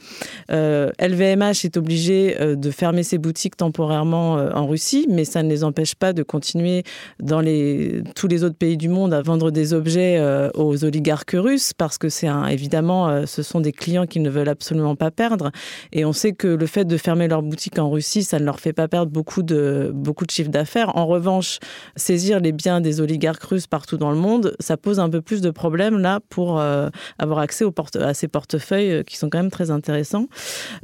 [0.50, 5.96] LVMH est obligé de fermer ses boutiques temporairement en Russie, mais ça ne les empêche
[5.96, 6.84] pas de continuer
[7.20, 11.36] dans les tous les autres pays du monde à vendre des objets euh, aux oligarques
[11.36, 15.12] russes parce que c'est évidemment euh, ce sont des clients qu'ils ne veulent absolument pas
[15.12, 15.52] perdre.
[15.92, 18.60] Et on sait que le fait de fermer leur boutique en Russie ça ne leur
[18.60, 20.96] fait pas perdre beaucoup de beaucoup de chiffre d'affaires.
[20.98, 21.60] En revanche
[21.96, 25.42] saisir les biens des oligarques russes partout dans le monde ça pose un peu plus
[25.42, 29.40] de problèmes là pour euh, avoir accès aux porte à ces portefeuilles qui sont quand
[29.40, 30.28] même très intéressants.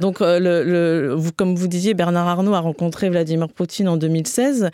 [0.00, 4.70] Donc le, vous, comme vous disiez Bernard Arnault a rencontré Vladimir Poutine en 2016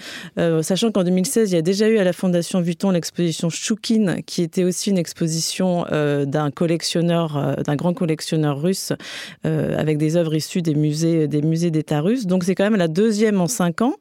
[0.62, 4.40] sachant qu'en 2016 il y a déjà eu à la Fondation Vuitton l'exposition Choukine, qui
[4.40, 8.94] était aussi une exposition euh, d'un collectionneur, euh, d'un grand collectionneur russe,
[9.44, 12.24] euh, avec des œuvres issues des musées, des musées d'État russes.
[12.24, 13.96] Donc c'est quand même la deuxième en cinq ans.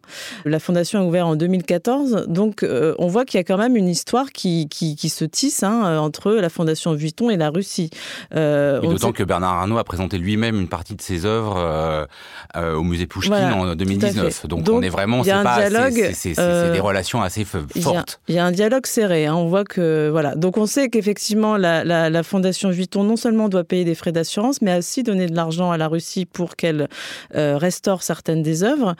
[0.45, 2.27] La fondation a ouvert en 2014.
[2.29, 5.97] Donc on voit qu'il y a quand même une histoire qui, qui, se tisse hein,
[5.97, 7.89] entre la Fondation Vuitton et la Russie.
[8.31, 12.07] D'autant que Bernard Arnault a présenté lui-même une partie de ses œuvres
[12.55, 14.47] au musée Pouchkine en 2019.
[14.47, 15.69] Donc, on est vraiment, c'est pas,
[16.13, 18.12] c'est des relations assez fortes.
[18.27, 19.25] Il y a un dialogue serré.
[19.25, 19.35] Hein.
[19.35, 20.35] On voit que voilà.
[20.35, 24.77] Donc on sait qu'effectivement la, fondation Vuitton non seulement doit payer des frais d'assurance, mais
[24.77, 26.87] aussi donner de l'argent à la Russie pour qu'elle
[27.35, 28.95] euh, restaure certaines des œuvres.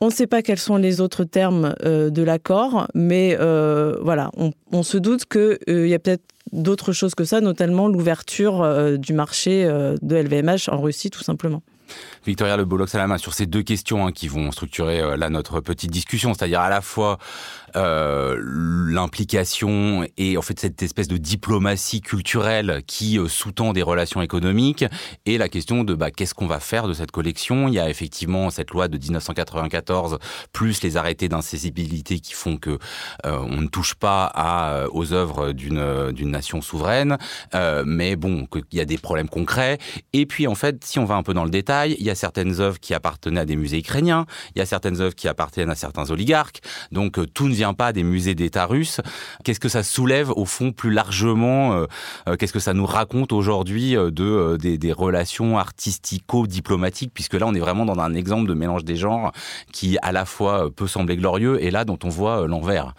[0.00, 4.30] On ne sait pas quels sont les autres termes euh, de l'accord, mais euh, voilà,
[4.72, 9.64] on, se doute qu'il y a peut-être d'autres choses que ça, notamment l'ouverture du marché
[9.64, 11.62] de LVMH en Russie, tout simplement.
[12.26, 15.90] Victoria Le Bolloc Salama sur ces deux questions hein, qui vont structurer là notre petite
[15.90, 17.18] discussion, c'est-à-dire à la fois
[17.74, 24.84] l'implication et en fait cette espèce de diplomatie culturelle qui sous-tend des relations économiques
[25.26, 27.68] et la question de bah, qu'est-ce qu'on va faire de cette collection?
[27.68, 30.18] Il y a effectivement cette loi de 1994
[30.52, 32.78] plus les arrêtés d'incessibilité qui font que
[33.24, 37.18] on ne touche pas aux œuvres d'une nation souveraine,
[37.84, 39.78] mais bon, qu'il y a des problèmes concrets.
[40.12, 42.14] Et puis en fait, si on va un peu dans le détail, il y a
[42.14, 45.70] certaines œuvres qui appartenaient à des musées ukrainiens, il y a certaines œuvres qui appartiennent
[45.70, 46.60] à certains oligarques.
[46.90, 49.00] Donc euh, tout ne pas des musées d'État russes.
[49.44, 51.86] Qu'est-ce que ça soulève au fond plus largement euh,
[52.28, 57.60] euh, Qu'est-ce que ça nous raconte aujourd'hui de des, relations artistico-diplomatiques Puisque là, on est
[57.60, 59.32] vraiment dans un exemple de mélange des genres
[59.72, 62.94] qui à la fois peut sembler glorieux et là dont on voit l'envers.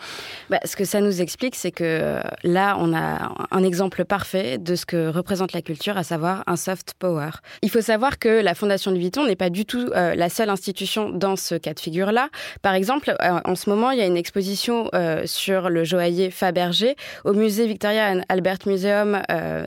[0.50, 4.76] Bah, ce que ça nous explique, c'est que là, on a un exemple parfait de
[4.76, 7.32] ce que représente la culture, à savoir un soft power.
[7.62, 10.50] Il faut savoir que la Fondation Louis Vuitton n'est pas du tout euh, la seule
[10.50, 12.30] institution dans ce cas de figure-là.
[12.62, 14.53] Par exemple, euh, en ce moment, il y a une exposition
[14.94, 19.22] euh, sur le joaillier Fabergé au musée Victoria and Albert Museum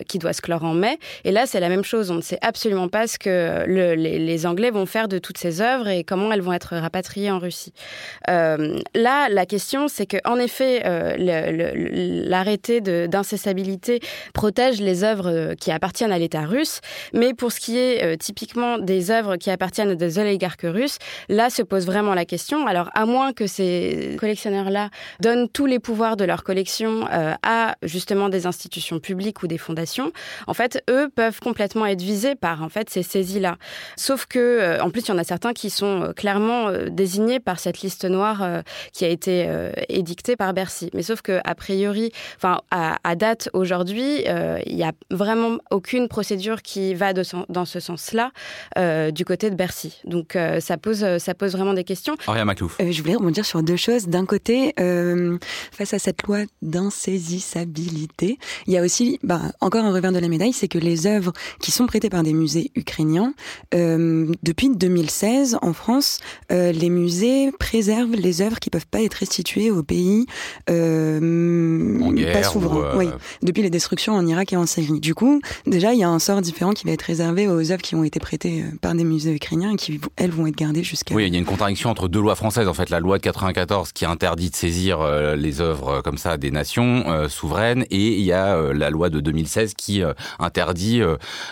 [0.09, 0.99] qui doit se clore en mai.
[1.25, 2.11] Et là, c'est la même chose.
[2.11, 5.88] On ne sait absolument pas ce que les, Anglais vont faire de toutes ces œuvres
[5.88, 7.72] et comment elles vont être rapatriées en Russie.
[8.27, 10.83] là, la question, c'est que en effet,
[11.18, 14.01] l'arrêté d'incessabilité
[14.35, 16.81] protège les œuvres qui appartiennent à l'État russe,
[17.12, 21.51] mais pour ce qui est typiquement des œuvres qui appartiennent à des oligarques russes, là
[21.51, 22.66] se pose vraiment la question.
[22.66, 24.76] Alors, à moins que ces collectionneurs-là
[25.21, 29.59] donnent tous les pouvoirs de leur collection euh, à justement des institutions publiques ou des
[29.59, 30.12] fondations,
[30.47, 33.57] en fait, eux peuvent complètement être visés par en fait ces saisies-là.
[33.97, 37.41] Sauf que, euh, en plus, il y en a certains qui sont euh, clairement désignés
[37.41, 38.62] par cette liste noire
[38.93, 39.49] qui a été
[39.89, 40.91] édictée par Bercy.
[40.95, 44.25] Mais sauf que, a priori, enfin, à, date aujourd'hui,
[44.67, 48.31] il n'y a vraiment aucune procédure qui va dans ce sens-là
[49.11, 50.01] du côté de Bercy.
[50.05, 52.17] Donc euh, ça pose ça pose vraiment des questions.
[52.27, 52.77] Aria Maclouf.
[52.81, 54.09] Euh, je voulais rebondir sur deux choses.
[54.09, 60.12] D'un côté, face à cette loi d'insaisissabilité, il y a aussi bah, encore un revers
[60.12, 63.35] de la médaille, c'est que les œuvres qui sont prêtées par des musées ukrainiens,
[63.72, 69.83] depuis 2016 en France, les musées préservent les œuvres qui peuvent pas être restituées au
[69.83, 70.26] pays
[72.42, 72.96] pas souverain.
[72.96, 73.09] Oui,
[73.42, 75.00] depuis les destructions en Irak et en Syrie.
[75.00, 77.83] Du coup, déjà il y a un sort différent qui va être réservé aux œuvres
[77.83, 81.14] qui ont été prêtées par des musées ukrainiens et qui, elles, vont être gardées jusqu'à...
[81.14, 82.68] Oui, il y a une contradiction entre deux lois françaises.
[82.68, 86.38] En fait, la loi de 94 qui interdit saisir euh, les œuvres euh, comme ça
[86.38, 90.03] des nations euh, souveraines et il y a la loi de 2016 qui
[90.38, 91.01] interdit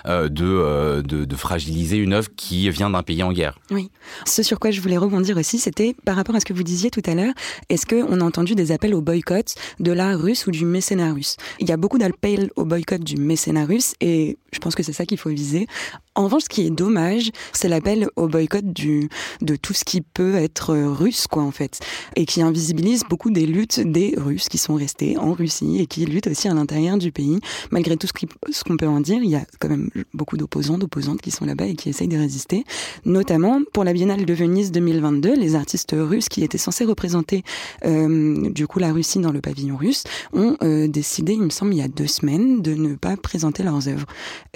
[0.06, 3.58] de, de, fragiliser une œuvre qui vient d'un pays en guerre.
[3.70, 3.90] Oui.
[4.24, 6.90] Ce sur quoi je voulais rebondir aussi, c'était par rapport à ce que vous disiez
[6.90, 7.34] tout à l'heure,
[7.68, 11.36] est-ce qu'on a entendu des appels au boycott de l'art russe ou du mécénat russe?
[11.60, 14.92] Il y a beaucoup d'appels au boycott du mécénat russe et je pense que c'est
[14.92, 15.66] ça qu'il faut viser.
[16.14, 19.08] En revanche, ce qui est dommage, c'est l'appel au boycott du,
[19.42, 21.80] de tout ce qui peut être russe, quoi, en fait.
[22.16, 26.06] Et qui invisibilise beaucoup des luttes des Russes qui sont restés en Russie et qui
[26.06, 27.40] luttent aussi à l'intérieur du pays.
[27.70, 31.20] Malgré tout ce qu'on peut en dire, il y a quand même beaucoup d'opposants, d'opposantes
[31.20, 32.64] qui sont là-bas et qui essayent de résister.
[33.04, 37.42] Notamment, pour la Biennale de Venise 2022, les artistes russes qui étaient censés représenter,
[37.84, 41.74] euh, du coup, la Russie dans le pavillon russe, ont euh, décidé, il me semble,
[41.74, 44.06] il y a deux semaines, de ne pas présenter leurs œuvres.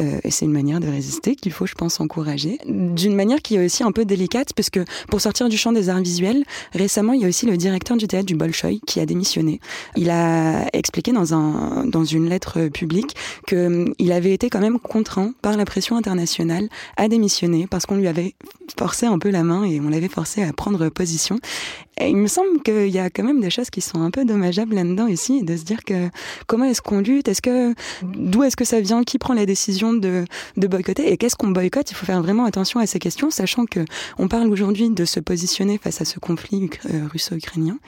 [0.01, 2.59] Euh, et c'est une manière de résister qui il faut, je pense, encourager.
[2.66, 5.88] D'une manière qui est aussi un peu délicate, parce que pour sortir du champ des
[5.88, 9.07] arts visuels, récemment, il y a aussi le directeur du théâtre du Bolchoï qui a
[9.07, 9.61] démissionné.
[9.96, 14.79] Il a expliqué dans, un, dans une lettre publique qu'il hum, avait été quand même
[14.79, 18.35] contraint par la pression internationale à démissionner parce qu'on lui avait
[18.79, 21.38] forcé un peu la main et on l'avait forcé à prendre position.
[22.01, 24.24] Et il me semble qu'il y a quand même des choses qui sont un peu
[24.24, 26.11] dommageables là-dedans ici, de se dire que
[26.46, 29.78] comment est-ce qu'on lutte, est-ce que d'où est-ce que ça vient, qui prend la décision?
[29.93, 30.25] De,
[30.57, 31.91] de boycotter et qu'est-ce qu'on boycotte?
[31.91, 33.85] Il faut faire vraiment attention à ces questions, sachant que
[34.19, 37.79] on parle aujourd'hui de se positionner face à ce conflit euh, russo-ukrainien.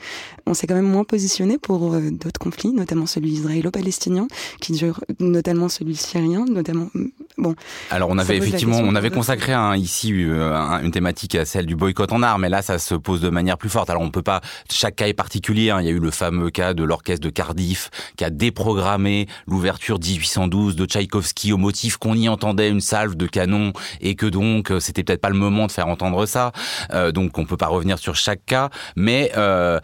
[0.45, 4.27] On s'est quand même moins positionné pour euh, d'autres conflits, notamment celui israélo-palestinien,
[4.59, 6.89] qui dure, notamment celui syrien, notamment
[7.37, 7.55] bon.
[7.89, 11.75] Alors on avait effectivement, on avait consacré un, ici euh, une thématique à celle du
[11.75, 13.89] boycott en armes, mais là ça se pose de manière plus forte.
[13.89, 15.69] Alors on peut pas, chaque cas est particulier.
[15.69, 15.81] Hein.
[15.81, 19.99] Il y a eu le fameux cas de l'orchestre de Cardiff qui a déprogrammé l'ouverture
[19.99, 24.71] 1812 de Tchaïkovski au motif qu'on y entendait une salve de canon et que donc
[24.71, 26.51] euh, c'était peut-être pas le moment de faire entendre ça.
[26.93, 29.79] Euh, donc on peut pas revenir sur chaque cas, mais euh,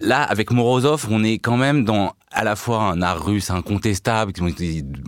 [0.00, 4.32] là avec Morozov, on est quand même dans à la fois un art russe incontestable,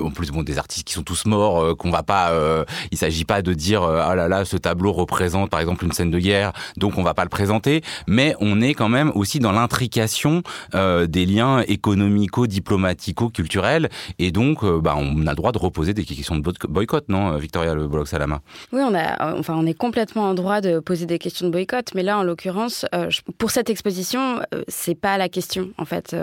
[0.00, 2.98] en plus bon, des artistes qui sont tous morts, euh, qu'on va pas, euh, il
[2.98, 6.10] s'agit pas de dire euh, ah là là ce tableau représente par exemple une scène
[6.10, 9.52] de guerre, donc on va pas le présenter, mais on est quand même aussi dans
[9.52, 10.42] l'intrication
[10.74, 15.94] euh, des liens économico, diplomatico, culturels, et donc bah, on a le droit de reposer
[15.94, 18.40] des questions de boycott, non, Victoria Le Salama?
[18.72, 21.94] Oui, on a, enfin on est complètement en droit de poser des questions de boycott,
[21.94, 22.84] mais là en l'occurrence,
[23.38, 26.16] pour cette exposition, c'est pas la question en fait.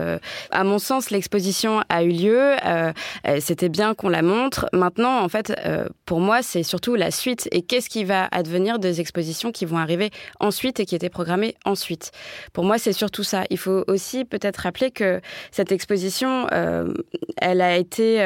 [0.51, 0.77] à mon
[1.10, 2.56] l'exposition a eu lieu.
[2.65, 2.91] Euh,
[3.28, 4.67] euh, c'était bien qu'on la montre.
[4.73, 7.47] Maintenant, en fait, euh, pour moi, c'est surtout la suite.
[7.52, 11.56] Et qu'est-ce qui va advenir des expositions qui vont arriver ensuite et qui étaient programmées
[11.65, 12.12] ensuite?
[12.54, 13.43] Pour moi, c'est surtout ça.
[13.49, 15.21] Il faut aussi peut-être rappeler que
[15.52, 16.47] cette exposition,
[17.38, 18.25] elle a été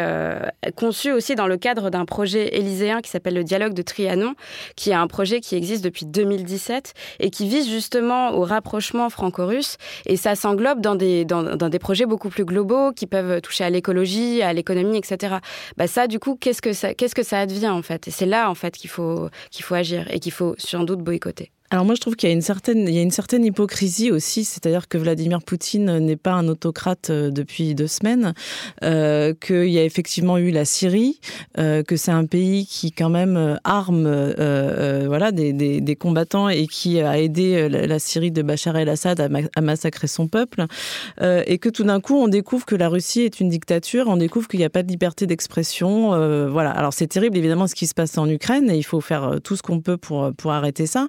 [0.76, 4.36] conçue aussi dans le cadre d'un projet élyséen qui s'appelle le Dialogue de Trianon,
[4.76, 9.78] qui est un projet qui existe depuis 2017 et qui vise justement au rapprochement franco-russe.
[10.06, 11.26] Et ça s'englobe dans des,
[11.80, 12.52] projets beaucoup plus globaux
[12.93, 15.35] qui peuvent toucher à l'écologie, à l'économie, etc.
[15.77, 18.07] Bah ça, du coup, qu'est-ce que ça, qu'est-ce que ça advient en fait?
[18.07, 20.99] Et c'est là en fait qu'il faut qu'il faut agir et qu'il faut sans doute
[20.99, 21.51] boycotter.
[21.73, 24.12] Alors moi je trouve qu'il y a une certaine il y a une certaine hypocrisie
[24.12, 28.36] aussi, c'est-à-dire que Vladimir Poutine n'est pas un autocrate euh, depuis deux semaines,
[28.83, 31.19] euh, qu'il y a effectivement eu la Syrie,
[31.57, 34.03] euh, que c'est un pays qui quand même arme
[35.07, 39.62] voilà des, des, combattants et qui a aidé la Syrie de Bachar el-Assad à, à,
[39.62, 40.65] massacrer son peuple,
[41.23, 44.47] et que tout d'un coup on découvre que la Russie est une dictature, on découvre
[44.47, 46.09] qu'il n'y a pas de liberté d'expression,
[46.51, 46.69] voilà.
[46.69, 49.55] Alors c'est terrible évidemment ce qui se passe en Ukraine et il faut faire tout
[49.55, 51.07] ce qu'on peut pour pour arrêter ça.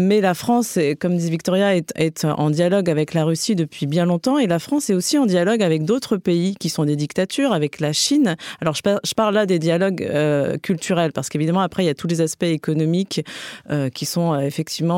[0.00, 4.38] Mais la France, comme dit Victoria, est, en dialogue avec la Russie depuis bien longtemps
[4.38, 7.80] et la France est aussi en dialogue avec d'autres pays qui sont des dictatures, avec
[7.80, 8.36] la Chine.
[8.62, 11.90] Alors je, par, je parle là des dialogues euh, culturels parce qu'évidemment après il y
[11.90, 13.22] a tous les aspects économiques
[13.70, 14.90] euh, qui sont euh, effectivement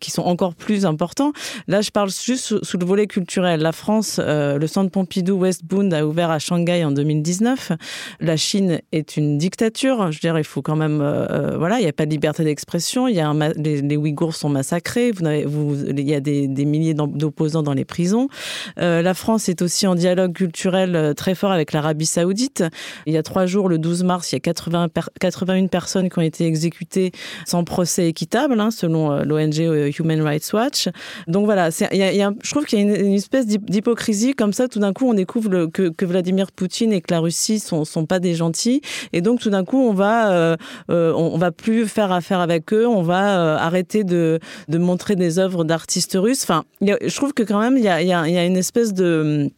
[0.00, 1.32] qui sont encore plus importants.
[1.66, 3.60] Là je parle juste sous, le volet culturel.
[3.60, 7.72] La France, le centre Pompidou West Bund a ouvert à Shanghai en 2019.
[8.20, 10.12] La Chine est une dictature.
[10.12, 10.98] Je veux dire, il faut quand même
[11.56, 13.06] voilà, il n'y a pas de liberté d'expression.
[13.06, 15.10] Les, les Ouïghours massacrés.
[15.12, 18.28] Vous vous, il y a des, milliers d'opposants dans les prisons.
[18.78, 22.64] Euh, la France est aussi en dialogue culturel euh, très fort avec l'Arabie Saoudite.
[23.06, 26.08] Il y a trois jours, le 12 mars, il y a 80 per 81 personnes
[26.08, 27.12] qui ont été exécutées
[27.46, 30.88] sans procès équitable, hein, selon euh, l'ONG Human Rights Watch.
[31.28, 34.68] Donc voilà, il y a, je trouve qu'il y a une, espèce d'hypocrisie comme ça.
[34.68, 38.18] Tout d'un coup, on découvre que, Vladimir Poutine et que la Russie sont, sont pas
[38.18, 38.80] des gentils,
[39.12, 40.56] et donc tout d'un coup, on va,
[40.88, 42.86] on, va plus faire affaire avec eux.
[42.86, 44.31] On va arrêter de
[44.68, 46.42] de montrer des œuvres d'artistes russes.
[46.42, 49.50] Enfin, je trouve que quand même, il y a une espèce de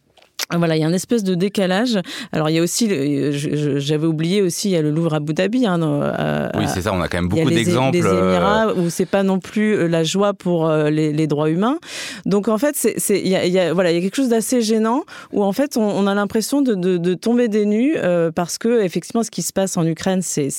[0.51, 1.99] voilà, il y a une espèce de décalage.
[2.31, 2.89] Alors il y a aussi,
[3.31, 5.65] j'avais oublié aussi, il y a le Louvre à Abu Dhabi.
[5.65, 6.93] Hein, euh, oui, c'est ça.
[6.93, 7.97] On a quand même beaucoup d'exemples.
[7.97, 11.79] Les Émirats où c'est pas non plus la joie pour les, les droits humains.
[12.25, 14.29] Donc en fait, c'est, il y a, y a, voilà, il y a quelque chose
[14.29, 17.95] d'assez gênant où en fait on, on a l'impression de, de, de tomber des nues
[17.97, 20.49] euh, parce que effectivement ce qui se passe en Ukraine c'est,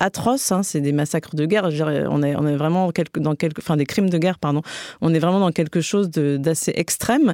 [0.00, 0.52] atroce.
[0.52, 1.68] Hein, c'est des massacres de guerre.
[2.10, 4.62] On est, on est vraiment quelque, dans quelque, enfin des crimes de guerre, pardon.
[5.00, 7.32] On est vraiment dans quelque chose d'assez extrême.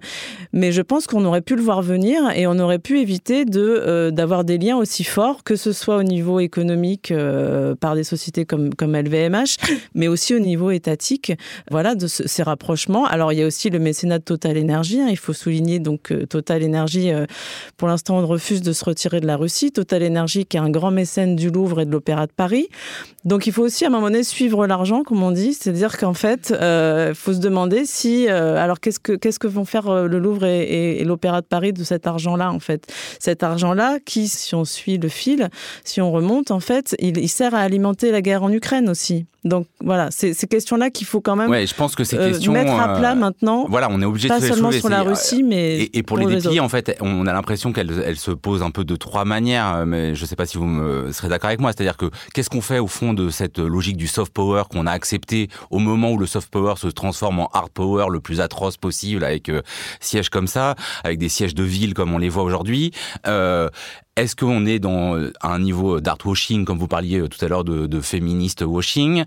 [0.53, 4.11] Mais je pense qu'on aurait pu le voir venir et on aurait pu éviter euh,
[4.11, 8.45] d'avoir des liens aussi forts que ce soit au niveau économique euh, par des sociétés
[8.45, 9.57] comme LVMH
[9.95, 11.33] mais aussi au niveau étatique
[11.71, 13.07] voilà de ce, ces rapprochements.
[13.07, 16.13] Alors il y a aussi le mécénat de Total Énergie hein, il faut souligner donc
[16.29, 17.25] Total Énergie euh,
[17.77, 19.73] pour l'instant on refuse de se retirer de la Russie.
[19.73, 22.69] Total Énergie qui est un grand mécène du Louvre et de l'Opéra de Paris.
[23.25, 25.55] Donc il faut aussi à un moment donné suivre l'argent comme on dit.
[25.55, 28.99] C'est-à-dire qu'en fait euh, faut se demander si alors qu'est-ce
[29.39, 32.93] que vont faire le Louvre et, et l'Opéra de Paris de cet argent-là en fait.
[33.19, 35.49] Cet argent-là qui si on suit le fil
[35.85, 39.67] si on remonte en fait il, sert à alimenter la guerre en Ukraine aussi donc
[39.83, 42.73] voilà c'est ces questions-là qu'il faut quand même ouais, je pense que ces questions mettre
[42.73, 43.67] à plat maintenant.
[43.69, 46.29] voilà on est obligé pas de seulement sur la Russie mais et, et pour, pour
[46.29, 49.25] les déplier en fait on a l'impression qu'elle elle se pose un peu de trois
[49.25, 51.73] manières mais je sais pas si vous me serez d'accord avec moi.
[51.73, 54.93] C'est-à-dire que qu'est-ce qu'on fait au fond de cette logique du soft power qu'on a
[54.93, 58.77] accepté au moment où le soft power se transforme en hard power le plus atroce
[58.77, 59.63] possible avec euh,
[60.01, 62.93] sièges comme ça avec des sièges de ville comme on les voit aujourd'hui
[63.27, 63.69] euh,
[64.19, 67.87] est-ce qu'on est dans un niveau d'art washing comme vous parliez tout à l'heure de,
[67.87, 69.25] de féministe washing?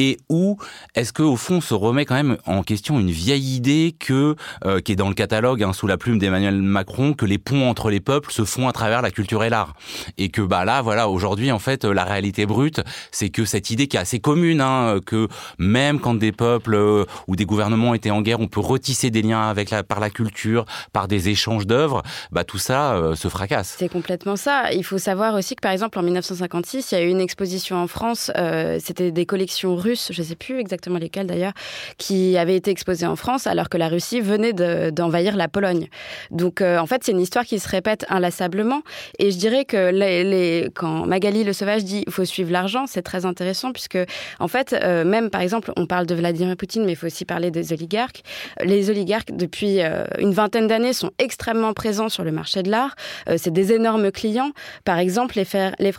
[0.00, 0.56] Et où
[0.94, 4.92] est-ce que au fond se remet quand même en question une vieille idée euh, qui
[4.92, 8.00] est dans le catalogue hein, sous la plume d'Emmanuel Macron que les ponts entre les
[8.00, 9.74] peuples se font à travers la culture et l'art.
[10.16, 12.80] Et que bah là voilà aujourd'hui en fait la réalité brute
[13.12, 17.04] c'est que cette idée qui est assez commune hein, que même quand des peuples euh,
[17.28, 20.64] ou des gouvernements étaient en guerre on peut retisser des liens avec par la culture
[20.94, 23.76] par des échanges d'œuvres bah tout ça euh, se fracasse.
[23.78, 24.72] C'est complètement ça.
[24.72, 27.76] Il faut savoir aussi que par exemple en 1956 il y a eu une exposition
[27.76, 28.30] en France
[28.78, 31.52] c'était des collections russes je ne sais plus exactement lesquels d'ailleurs,
[31.98, 34.52] qui avaient été exposés en France alors que la Russie venait
[34.92, 35.88] d'envahir la Pologne.
[36.30, 38.82] Donc en fait, c'est une histoire qui se répète inlassablement.
[39.18, 43.24] Et je dirais que quand Magali Le Sauvage dit il faut suivre l'argent, c'est très
[43.24, 43.98] intéressant puisque
[44.38, 44.72] en fait,
[45.04, 48.22] même par exemple, on parle de Vladimir Poutine, mais il faut aussi parler des oligarques.
[48.62, 49.80] Les oligarques, depuis
[50.18, 52.94] une vingtaine d'années, sont extrêmement présents sur le marché de l'art.
[53.36, 54.50] c'est des énormes clients.
[54.84, 55.92] Par exemple, les frères, les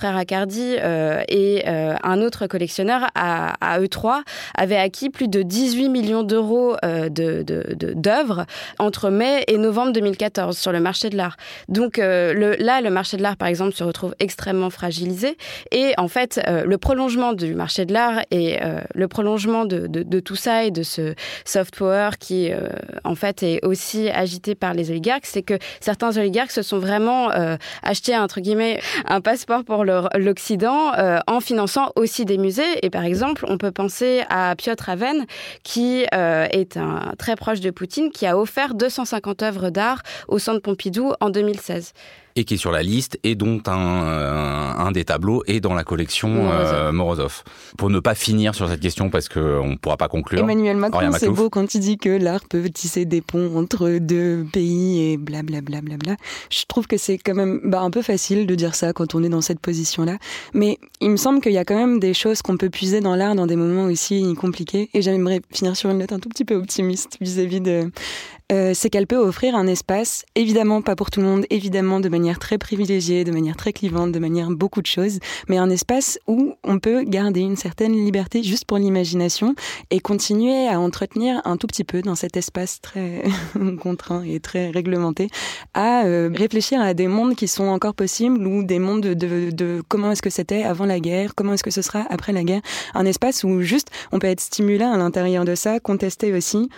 [0.81, 4.23] euh, et euh, un autre collectionneur à, à, eux trois
[4.55, 8.45] avaient acquis plus de 18 millions d'euros euh, d'œuvres de, de,
[8.79, 11.37] entre mai et novembre 2014 sur le marché de l'art.
[11.67, 15.37] Donc le, là, le marché de l'art, par exemple, se retrouve extrêmement fragilisé.
[15.71, 18.59] Et en fait, le prolongement du marché de l'art et
[18.93, 21.13] le prolongement de, tout ça et de ce
[21.45, 22.51] soft power qui,
[23.03, 27.29] en fait, est aussi agité par les oligarques, c'est que certains oligarques se sont vraiment
[27.83, 32.85] achetés, entre guillemets, un passeport pour l'Occident euh, en finançant aussi des musées.
[32.85, 35.27] Et par exemple, on peut penser à Piotr Aven,
[35.61, 40.39] qui euh, est un, très proche de Poutine, qui a offert 250 œuvres d'art au
[40.39, 41.93] Centre Pompidou en 2016
[42.35, 45.83] et qui est sur la liste et dont un, un, des tableaux est dans la
[45.83, 47.43] collection euh, Morozov.
[47.77, 50.41] Pour ne pas finir sur cette question parce qu'on ne pourra pas conclure.
[50.41, 54.45] Emmanuel Macron, c'est beau quand il dit que l'art peut tisser des ponts entre deux
[54.51, 55.61] pays et blablabla.
[55.61, 56.15] Bla, bla, bla,
[56.49, 59.23] Je trouve que c'est quand même bah, un peu facile de dire ça quand on
[59.23, 60.17] est dans cette position-là.
[60.53, 63.15] Mais il me semble qu'il y a quand même des choses qu'on peut puiser dans
[63.15, 64.89] l'art dans des moments aussi compliqués.
[64.93, 67.91] Et j'aimerais finir sur une note un tout petit peu optimiste vis-à-vis -vis de
[68.51, 72.09] euh, c'est qu'elle peut offrir un espace, évidemment pas pour tout le monde, évidemment de
[72.09, 76.19] manière très privilégiée, de manière très clivante, de manière beaucoup de choses, mais un espace
[76.27, 79.55] où on peut garder une certaine liberté juste pour l'imagination
[79.89, 83.23] et continuer à entretenir un tout petit peu dans cet espace très
[83.81, 85.29] contraint et très réglementé,
[85.73, 89.81] à euh, réfléchir à des mondes qui sont encore possibles ou des mondes de, de
[89.87, 92.61] comment est-ce que c'était avant la guerre, comment est-ce que ce sera après la guerre,
[92.93, 96.69] un espace où juste on peut être stimulé à l'intérieur de ça, contester aussi.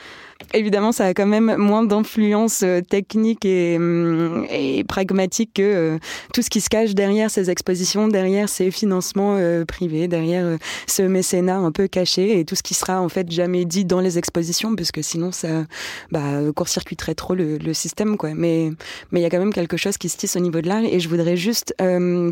[0.53, 5.97] Évidemment, ça a quand même moins d'influence euh, technique et, hum, et, pragmatique que euh,
[6.33, 10.57] tout ce qui se cache derrière ces expositions, derrière ces financements euh, privés, derrière
[10.87, 13.99] ce mécénat un peu caché et tout ce qui sera en fait jamais dit dans
[13.99, 15.65] les expositions, parce que sinon ça
[16.11, 16.21] bah,
[16.55, 18.17] court-circuiterait trop le, système.
[18.17, 18.35] Quoi.
[18.35, 18.71] Mais
[19.13, 20.99] il y a quand même quelque chose qui se tisse au niveau de l'art et
[20.99, 21.73] je voudrais juste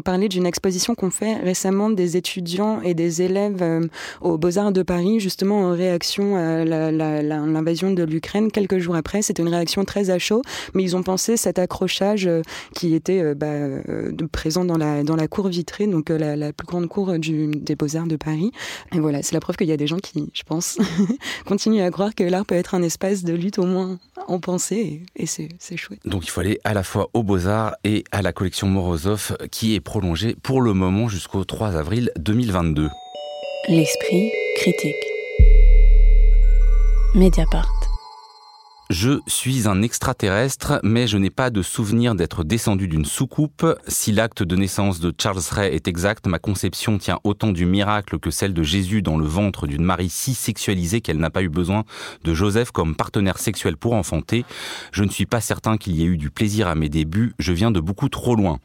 [0.04, 5.20] parler d'une exposition qu'on fait récemment des étudiants et des élèves aux Beaux-Arts de Paris,
[5.20, 9.21] justement en réaction à l'invasion de l'Ukraine quelques jours après.
[9.22, 10.42] C'était une réaction très à chaud,
[10.74, 12.42] mais ils ont pensé cet accrochage euh,
[12.76, 16.68] qui était euh, bah, euh, présent dans la, dans la cour vitrée, donc la, plus
[16.68, 18.52] grande cour du, des Beaux-Arts de Paris.
[18.94, 20.78] Et voilà, c'est la preuve qu'il y a des gens qui, je pense,
[21.46, 25.04] continuent à croire que l'art peut être un espace de lutte au moins en pensée,
[25.16, 26.00] et, c'est chouette.
[26.06, 29.76] Donc il faut aller à la fois aux Beaux-Arts et à la collection Morozov qui
[29.76, 32.90] est prolongée pour le moment jusqu'au 3 avril 2022.
[33.70, 34.96] L'esprit critique.
[37.14, 37.81] Mediapart.
[38.92, 43.66] Je suis un extraterrestre, mais je n'ai pas de souvenir d'être descendu d'une soucoupe.
[43.88, 48.20] Si l'acte de naissance de Charles Ray est exact, ma conception tient autant du miracle
[48.20, 51.48] que celle de Jésus dans le ventre d'une Marie si sexualisée qu'elle n'a pas eu
[51.48, 51.86] besoin
[52.26, 54.44] de Joseph comme partenaire sexuel pour enfanter.
[54.92, 57.54] Je ne suis pas certain qu'il y ait eu du plaisir à mes débuts, je
[57.54, 58.60] viens de beaucoup trop loin.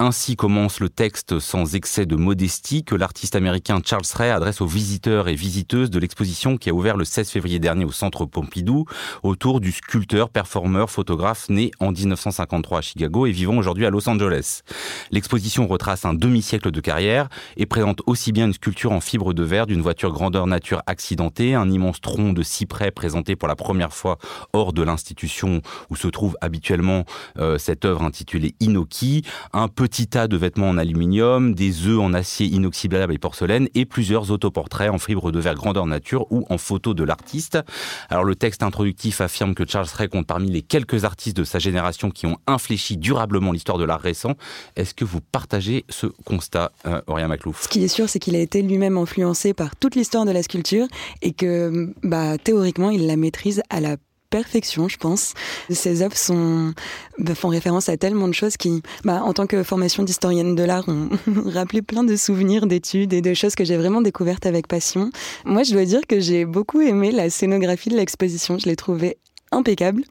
[0.00, 4.66] Ainsi commence le texte sans excès de modestie que l'artiste américain Charles Ray adresse aux
[4.66, 8.86] visiteurs et visiteuses de l'exposition qui a ouvert le 16 février dernier au Centre Pompidou
[9.22, 14.08] autour du sculpteur, performeur, photographe né en 1953 à Chicago et vivant aujourd'hui à Los
[14.08, 14.62] Angeles.
[15.10, 19.42] L'exposition retrace un demi-siècle de carrière et présente aussi bien une sculpture en fibre de
[19.42, 23.92] verre d'une voiture grandeur nature accidentée, un immense tronc de cyprès présenté pour la première
[23.92, 24.18] fois
[24.52, 27.04] hors de l'institution où se trouve habituellement
[27.38, 32.14] euh, cette œuvre intitulée Inoki, un petit tas de vêtements en aluminium, des œufs en
[32.14, 36.58] acier inoxydable et porcelaine et plusieurs autoportraits en fibre de verre grandeur nature ou en
[36.58, 37.58] photo de l'artiste.
[38.08, 41.58] Alors le texte introductif affirme que Charles Ray compte parmi les quelques artistes de sa
[41.58, 44.34] génération qui ont infléchi durablement l'histoire de l'art récent.
[44.76, 47.62] Est-ce que vous partagez ce constat, euh, Maclouf?
[47.62, 50.42] Ce qui est sûr, c'est qu'il a été lui-même influencé par toute l'histoire de la
[50.42, 50.86] sculpture
[51.22, 53.96] et que bah, théoriquement, il la maîtrise à la
[54.30, 55.34] perfection, je pense.
[55.68, 56.16] Ces œuvres
[57.18, 60.62] bah, font référence à tellement de choses qui, bah, en tant que formation d'historienne de
[60.62, 61.10] l'art, ont
[61.46, 65.10] rappelé plein de souvenirs, d'études et de choses que j'ai vraiment découvertes avec passion.
[65.44, 68.58] Moi, je dois dire que j'ai beaucoup aimé la scénographie de l'exposition.
[68.58, 69.18] Je l'ai trouvée
[69.52, 70.04] impeccable.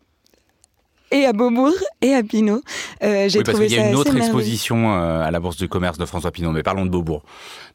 [1.11, 2.61] et à Beaubourg et à Pinot.
[3.03, 5.57] Euh, j'ai oui, trouvé parce qu'il y a une autre exposition euh, à la Bourse
[5.57, 7.23] du commerce de François Pinot, mais parlons de Beaubourg.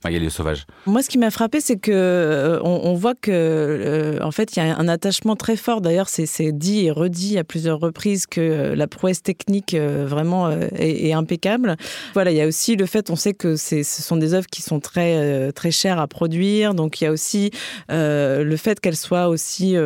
[0.05, 0.67] Magali Sauvage.
[0.87, 4.59] Moi, ce qui m'a frappé, c'est que euh, on, voit que, euh, en fait, il
[4.59, 5.81] y a un attachement très fort.
[5.81, 11.77] D'ailleurs, c'est dit et redit à plusieurs reprises que la prouesse technique vraiment est, impeccable.
[12.13, 14.63] Voilà, il y a aussi le fait, on sait que ce sont des œuvres qui
[14.63, 16.75] sont très très chères à produire.
[16.75, 17.51] Donc, il y a aussi
[17.89, 19.77] le fait qu'elles soient aussi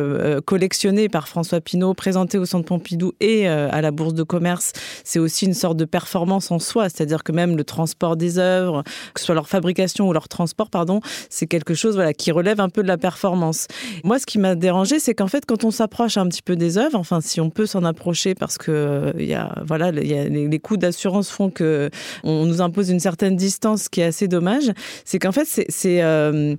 [0.45, 4.73] collectionnées par François Pinault, présentées au Centre Pompidou et à la Bourse de commerce.
[5.03, 8.83] C'est aussi une sorte de performance en soi, c'est-à-dire que même le transport des œuvres,
[9.13, 12.59] que ce soit leur fabrication ou leur transport, pardon, c'est quelque chose voilà, qui relève
[12.59, 13.67] un peu de la performance.
[14.03, 16.77] Moi, ce qui m'a dérangé, c'est qu'en fait, quand on s'approche un petit peu des
[16.77, 20.27] œuvres, enfin, si on peut s'en approcher parce que il y a, voilà, y a
[20.27, 21.89] les, coûts d'assurance font que
[22.23, 24.71] on nous impose une certaine distance, qui est assez dommage,
[25.05, 26.55] c'est qu'en fait, c'est euh,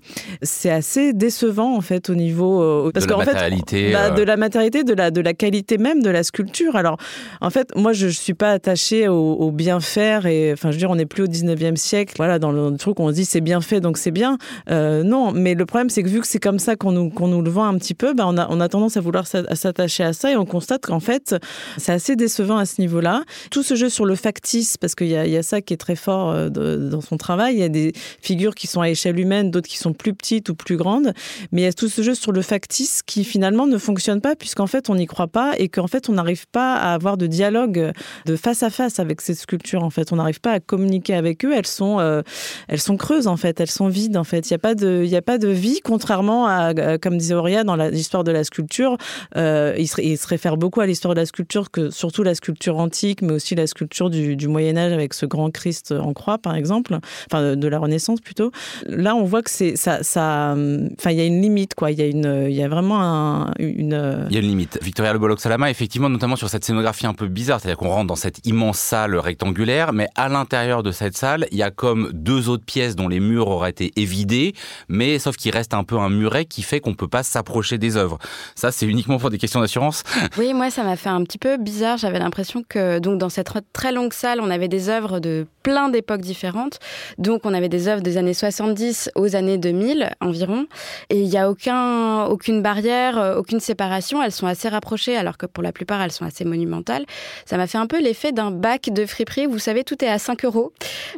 [0.64, 4.11] assez décevant en fait au niveau euh, parce de, la bah, euh.
[4.11, 6.76] de la matérialité, de la de la qualité même de la sculpture.
[6.76, 6.96] Alors,
[7.40, 10.76] en fait, moi, je, je suis pas attachée au, au, bien faire et enfin, je
[10.76, 12.14] veux dire, on n'est plus au 19e siècle.
[12.16, 14.38] Voilà, dans le truc, on se dit c'est bien fait, donc c'est bien.
[14.70, 17.28] Euh, non, mais le problème, c'est que vu que c'est comme ça qu'on nous, qu'on
[17.28, 20.05] nous le vend un petit peu, bah, on, a, on a tendance à vouloir s'attacher
[20.05, 21.36] à ça et on constate qu'en fait,
[21.76, 23.24] c'est assez décevant à ce niveau-là.
[23.51, 25.78] Tout ce jeu sur le factice, parce qu'il y a, y a ça qui est
[25.78, 29.18] très fort euh, dans son travail, il y a des figures qui sont à échelle
[29.18, 31.12] humaine, d'autres qui sont plus petites ou plus grandes,
[31.53, 34.36] mais il y a tout ce jeu sur le factice qui finalement ne fonctionne pas
[34.36, 37.26] puisqu'en fait on n'y croit pas et qu'en fait on n'arrive pas à avoir de
[37.26, 37.93] dialogue
[38.26, 39.82] de face à face avec ces sculptures.
[39.82, 41.53] En fait, on n'arrive pas à communiquer avec eux.
[41.55, 42.22] Elles sont, euh,
[42.68, 43.61] elles sont creuses en fait.
[43.61, 44.51] Elles sont vides en fait.
[44.51, 47.76] Il n'y a pas de, a pas de vie, contrairement à, comme disait Auria dans
[47.76, 48.97] l'histoire de la sculpture.
[49.37, 52.35] Euh, il, se, il, se, réfère beaucoup à l'histoire de la sculpture, que surtout la
[52.35, 56.12] sculpture antique, mais aussi la sculpture du, du Moyen Âge avec ce grand Christ en
[56.12, 56.99] croix, par exemple,
[57.31, 58.51] enfin de la Renaissance plutôt.
[58.87, 61.91] Là, on voit que c'est ça, enfin il y a une limite quoi.
[61.91, 64.26] Il y a une, y a vraiment un, une.
[64.28, 64.78] Il y a une limite.
[64.83, 68.09] Victoria Le Bolloc Salama, effectivement, notamment sur cette scénographie un peu bizarre, c'est-à-dire qu'on rentre
[68.09, 72.11] dans cette immense salle rectangulaire, mais à l'intérieur de cette salle, il y a comme
[72.12, 74.54] deux autres pièces dont les murs auraient été évidés,
[74.88, 77.96] mais sauf qu'il reste un peu un muret qui fait qu'on peut pas s'approcher des
[77.96, 78.18] œuvres.
[78.54, 80.02] Ça, c'est uniquement pour des questions d'assurance.
[80.38, 81.98] Oui, moi, ça m'a fait un petit peu bizarre.
[81.98, 85.88] J'avais l'impression que donc dans cette très longue salle, on avait des œuvres de plein
[85.88, 86.78] d'époques différentes.
[87.18, 90.66] Donc, on avait des œuvres des années 70 aux années 2000 environ,
[91.11, 94.22] et il n'y a aucun, aucune barrière, euh, aucune séparation.
[94.22, 97.04] Elles sont assez rapprochées, alors que pour la plupart, elles sont assez monumentales.
[97.44, 99.46] Ça m'a fait un peu l'effet d'un bac de friperie.
[99.46, 100.72] Vous savez, tout est à 5 euros.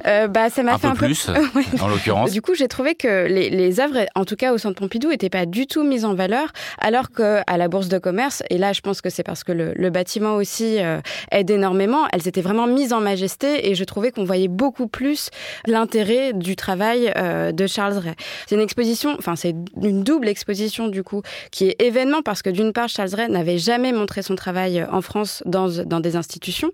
[0.06, 1.28] Euh, bah, ça m'a fait un peu plus,
[1.82, 2.32] en l'occurrence.
[2.32, 5.30] Du coup, j'ai trouvé que les, les, œuvres, en tout cas au Centre Pompidou, n'étaient
[5.30, 8.80] pas du tout mises en valeur, alors qu'à la Bourse de commerce, et là, je
[8.80, 12.66] pense que c'est parce que le, le bâtiment aussi euh, aide énormément, elles étaient vraiment
[12.66, 15.30] mises en majesté, et je trouvais qu'on voyait beaucoup plus
[15.66, 18.14] l'intérêt du travail euh, de Charles Ray.
[18.46, 22.50] C'est une exposition, enfin c'est une double exposition du coup, qui est événement parce que
[22.50, 26.70] d'une part, Charles Ray n'avait jamais montré son travail en France dans, dans des institutions,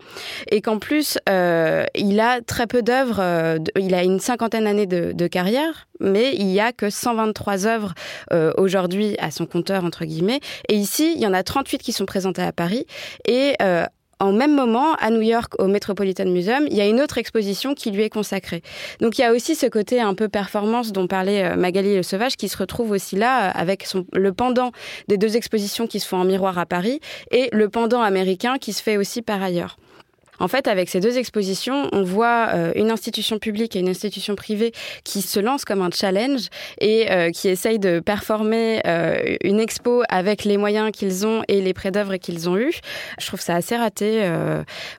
[0.50, 3.18] et qu'en plus, euh, il a très peu d'œuvres.
[3.20, 7.66] Euh, il a une cinquantaine d'années de, de, carrière, mais il y a que 123
[7.66, 7.94] œuvres
[8.32, 10.40] euh, aujourd'hui à son compteur entre guillemets.
[10.68, 12.86] Et ici, il y en a 38 qui sont présentées à Paris
[13.26, 13.84] et euh,
[14.20, 17.74] en même moment, à New York, au Metropolitan Museum, il y a une autre exposition
[17.74, 18.62] qui lui est consacrée.
[19.00, 22.02] Donc il y a aussi ce côté un peu performance dont parlait euh, Magali Le
[22.02, 24.72] Sauvage qui se retrouve aussi là avec le pendant
[25.06, 28.72] des deux expositions qui se font en miroir à Paris et le pendant américain qui
[28.72, 29.76] se fait aussi par ailleurs.
[30.40, 34.34] En fait, avec ces deux expositions, on voit euh, une institution publique et une institution
[34.34, 34.72] privée
[35.04, 36.48] qui se lancent comme un challenge
[36.80, 41.60] et euh, qui essayent de performer euh, une expo avec les moyens qu'ils ont et
[41.60, 42.80] les prêts d'œuvre qu'ils ont eus.
[43.18, 44.28] Je trouve ça assez raté.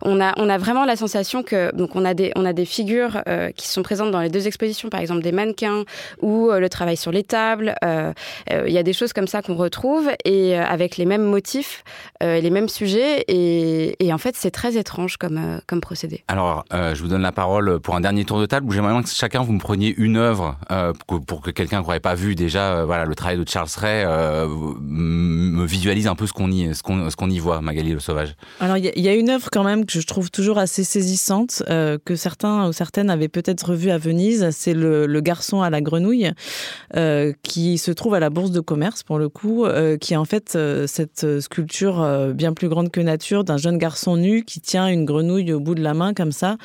[0.02, 2.66] on a on a vraiment la sensation que donc on a des on a des
[2.66, 3.24] figures
[3.56, 5.84] qui sont présentes dans les deux expositions, par exemple des mannequins
[6.22, 7.76] ou le travail sur les tables.
[7.82, 11.84] Il y a des choses comme ça qu'on retrouve et avec les mêmes motifs,
[12.22, 16.24] les mêmes sujets et, en fait c'est très étrange euh, comme, procédé.
[16.28, 19.02] Alors, euh, je vous donne la parole pour un dernier tour de table où j'aimerais
[19.02, 22.36] que chacun vous me preniez une œuvre euh, pour, que, quelqu'un qui n'aurait pas vu
[22.36, 26.84] déjà voilà, le travail de Charles Ray me visualise un peu ce qu'on y, ce
[26.84, 28.36] qu'on, ce qu'on y voit, Magali Le Sauvage.
[28.60, 32.16] Alors, il y, a une œuvre quand même que je trouve toujours assez saisissante, que
[32.16, 34.50] certains ou certaines avaient peut-être revue à Venise.
[34.52, 36.32] C'est le, le, garçon à la grenouille,
[37.44, 39.66] qui se trouve à la Bourse de commerce, pour le coup,
[40.02, 40.58] qui est en fait
[40.88, 45.19] cette sculpture bien plus grande que nature d'un jeune garçon nu qui tient une grenouille
[45.54, 46.58] au bout de la main comme ça,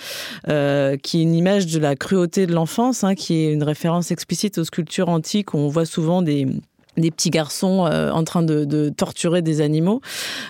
[0.48, 4.11] euh, qui est une image de la cruauté de l'enfance, hein, qui est une référence
[4.11, 6.46] explicite aux sculptures antiques où on voit souvent des
[6.97, 10.01] des petits garçons euh, en train de, torturer des animaux.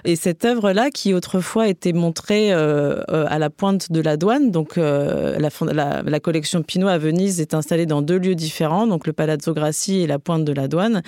[0.05, 4.51] Et cette œuvre-là, qui autrefois était montrée euh, euh à la pointe de la douane,
[4.51, 9.53] donc la, collection Pinot à Venise est installée dans deux lieux différents, donc le Palazzo
[9.55, 11.03] Grassi et la pointe de la douane.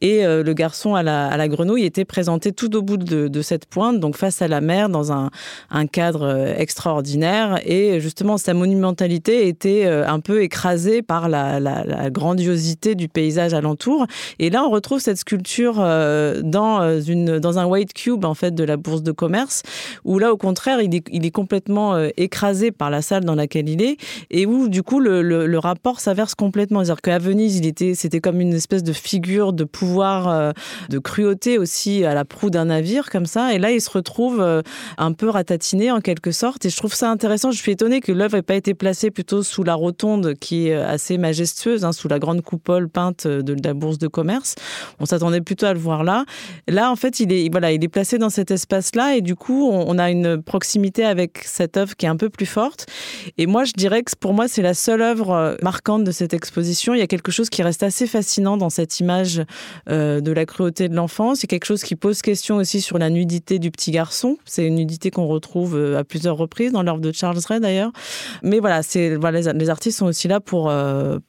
[0.00, 3.42] Et le garçon à la, à la, grenouille était présenté tout au bout de, de,
[3.42, 5.30] cette pointe, donc face à la mer, dans un,
[5.70, 7.60] un cadre extraordinaire.
[7.64, 14.06] Et justement, sa monumentalité était un peu écrasée par la, grandiosité du paysage alentour.
[14.38, 18.54] Et là, retrouve cette sculpture euh, dans, euh, une, dans un white cube en fait
[18.54, 19.62] de la bourse de commerce,
[20.04, 23.34] où là au contraire il est, il est complètement euh, écrasé par la salle dans
[23.34, 23.98] laquelle il est,
[24.30, 26.82] et où du coup le, le, rapport s'inverse complètement.
[26.82, 30.54] C'est-à-dire qu'à Venise il était, c'était comme une espèce de figure de pouvoir,
[30.88, 34.62] de cruauté aussi à la proue d'un navire comme ça, et là il se retrouve
[34.96, 36.64] un peu ratatiné en quelque sorte.
[36.64, 37.50] Et je trouve ça intéressant.
[37.50, 40.74] Je suis étonnée que l'œuvre n'ait pas été placée plutôt sous la rotonde qui est
[40.74, 44.54] assez majestueuse, hein, sous la grande coupole peinte de la bourse de commerce.
[44.98, 46.24] On s'attendait plutôt à le voir là.
[46.68, 49.68] Là, en fait, il est, voilà, il est placé dans cet espace-là et du coup,
[49.70, 52.86] on, a une proximité avec cette œuvre qui est un peu plus forte.
[53.38, 56.34] Et moi, je dirais que pour moi, c'est la seule œuvre euh, marquante de cette
[56.34, 56.94] exposition.
[56.94, 59.42] Il y a quelque chose qui reste assez fascinant dans cette image
[59.88, 61.40] euh, de la cruauté de l'enfance.
[61.40, 64.38] C'est quelque chose qui pose question aussi sur la nudité du petit garçon.
[64.44, 67.92] C'est une nudité qu'on retrouve euh, à plusieurs reprises dans l'œuvre de Charles Ray d'ailleurs.
[68.42, 70.72] Mais voilà, c'est voilà, les, artistes sont aussi là pour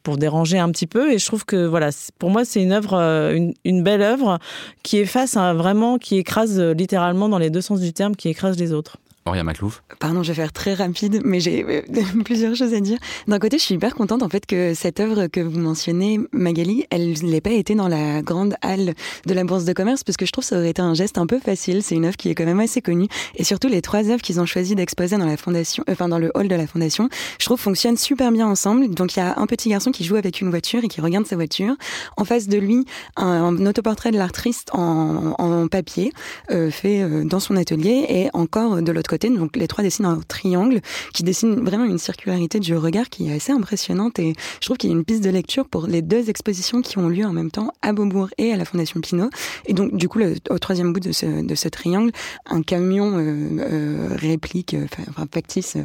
[0.03, 1.11] pour déranger un petit peu.
[1.11, 1.89] Et je trouve que voilà,
[2.19, 4.39] pour moi, c'est une œuvre une, belle œuvre
[4.83, 8.15] qui est face à vraiment, qui écrase euh, littéralement dans les deux sens du terme,
[8.15, 8.97] qui écrase les autres.
[9.25, 9.83] Auria Maclouf.
[9.99, 11.81] Pardon, je vais faire très rapide, mais j'ai euh,
[12.25, 12.97] plusieurs choses à dire.
[13.27, 16.85] D'un côté, je suis hyper contente en fait que cette œuvre que vous mentionnez, Magali,
[16.89, 18.95] elle n'ait pas été dans la grande halle
[19.27, 21.19] de la Bourse de commerce, parce que je trouve que ça aurait été un geste
[21.19, 21.83] un peu facile.
[21.83, 24.39] C'est une œuvre qui est quand même assez connue, et surtout les trois œuvres qu'ils
[24.39, 27.07] ont choisi d'exposer dans la fondation, enfin dans le hall de la fondation,
[27.37, 28.89] je trouve fonctionnent super bien ensemble.
[28.89, 31.27] Donc il y a un petit garçon qui joue avec une voiture et qui regarde
[31.27, 31.75] sa voiture.
[32.17, 32.85] En face de lui,
[33.17, 36.11] un, autoportrait de l'artiste en, papier
[36.49, 40.19] euh, fait euh, dans son atelier, et encore de l'autre Donc les trois dessinent un
[40.27, 40.81] triangle
[41.13, 44.89] qui dessine vraiment une circularité du regard qui est assez impressionnante et je trouve qu'il
[44.89, 47.51] y a une piste de lecture pour les deux expositions qui ont lieu en même
[47.51, 49.29] temps à Beaubourg et à la Fondation Pinault.
[49.65, 52.11] Et donc du coup, au troisième bout de ce, de ce triangle,
[52.45, 55.75] un camion euh, euh, réplique, euh, enfin factice.
[55.75, 55.83] Euh,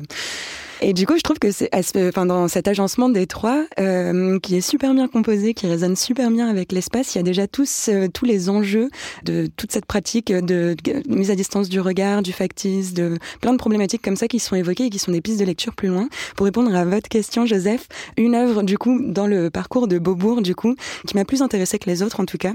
[0.81, 4.57] et du coup, je trouve que c'est, enfin, dans cet agencement des trois, euh, qui
[4.57, 7.89] est super bien composé, qui résonne super bien avec l'espace, il y a déjà tous,
[7.89, 8.91] euh, tous les enjeux
[9.25, 13.53] de toute cette pratique de, de, mise à distance du regard, du factice, de plein
[13.53, 15.89] de problématiques comme ça qui sont évoquées et qui sont des pistes de lecture plus
[15.89, 16.09] loin.
[16.37, 20.43] Pour répondre à votre question, Joseph, une œuvre, du coup, dans le parcours de Beaubourg,
[20.43, 20.75] du coup,
[21.07, 22.53] qui m'a plus intéressée que les autres, en tout cas,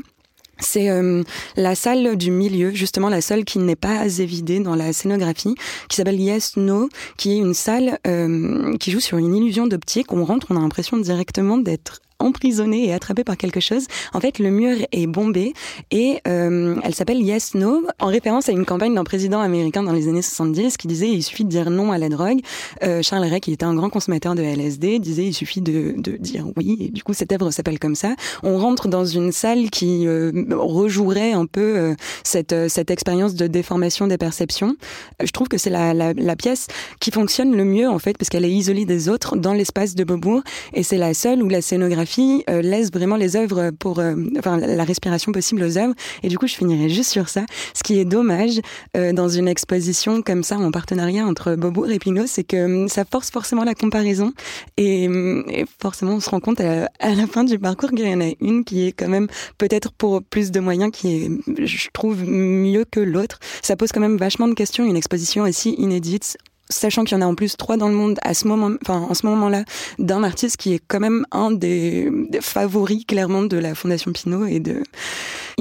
[0.62, 1.24] c'est euh,
[1.56, 5.56] la salle du milieu, justement la seule qui n'est pas évidée dans la scénographie,
[5.90, 10.14] qui s'appelle Yes No, qui est une salle euh, qui joue sur une illusion d'optique.
[10.14, 13.86] On rentre, on a l'impression directement d'être emprisonnée et attrapée par quelque chose.
[14.14, 15.54] En fait, le mur est bombé
[15.92, 19.94] et euh, elle s'appelle Yes No, en référence à une campagne d'un président américain dans
[19.94, 22.40] les années 70 qui disait il suffit de dire non à la drogue.
[22.84, 26.18] Euh, Charles Ray, qui était un grand consommateur de LSD, disait il suffit de, de
[26.18, 26.78] dire oui.
[26.80, 28.16] Et du coup, cette œuvre s'appelle comme ça.
[28.44, 33.36] On rentre dans une salle qui euh, rejouerait un peu euh, cette, euh, cette expérience
[33.36, 34.76] de déformation des perceptions.
[35.22, 36.68] Euh, je trouve que c'est la, la, la, pièce
[37.00, 40.04] qui fonctionne le mieux en fait parce qu'elle est isolée des autres dans l'espace de
[40.04, 40.42] Beaubourg
[40.74, 44.58] et c'est la seule où la scénographie euh, laisse vraiment les œuvres pour, euh, enfin,
[44.58, 45.94] la respiration possible aux œuvres.
[46.24, 47.46] Et du coup, je finirai juste sur ça.
[47.74, 48.60] Ce qui est dommage
[48.98, 52.88] euh, dans une exposition comme ça, en partenariat entre Beaubourg et Pinot, c'est que hum,
[52.90, 54.34] ça force forcément la comparaison.
[54.78, 58.08] Et, hum, et forcément, on se rend compte à, à la fin du parcours qu'il
[58.08, 61.66] y en a une qui est quand même peut-être pour plus de moyens, qui est,
[61.66, 63.40] je trouve, mieux que l'autre.
[63.62, 64.84] Ça pose quand même vachement de questions.
[64.84, 66.38] Une exposition aussi inédite
[66.72, 69.06] sachant qu'il y en a en plus trois dans le monde à ce moment, enfin
[69.10, 69.64] en ce moment-là,
[70.00, 74.46] d'un artiste qui est quand même un des, des, favoris clairement de la Fondation Pinot
[74.46, 74.84] et de.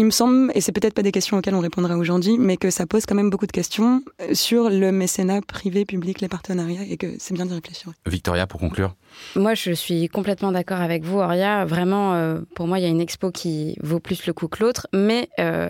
[0.00, 2.70] Il me semble, et c'est peut-être pas des questions auxquelles on répondra aujourd'hui, mais que
[2.70, 6.84] ça pose quand même beaucoup de questions euh, sur le mécénat privé, public, les partenariats,
[6.88, 7.92] et que c'est bien d'y réfléchir.
[8.06, 8.94] Victoria, pour conclure.
[9.36, 11.64] Moi, je suis complètement d'accord avec vous, Auria.
[11.64, 14.62] Vraiment, euh, pour moi, il y a une expo qui vaut plus le coup que
[14.62, 15.68] l'autre, mais euh,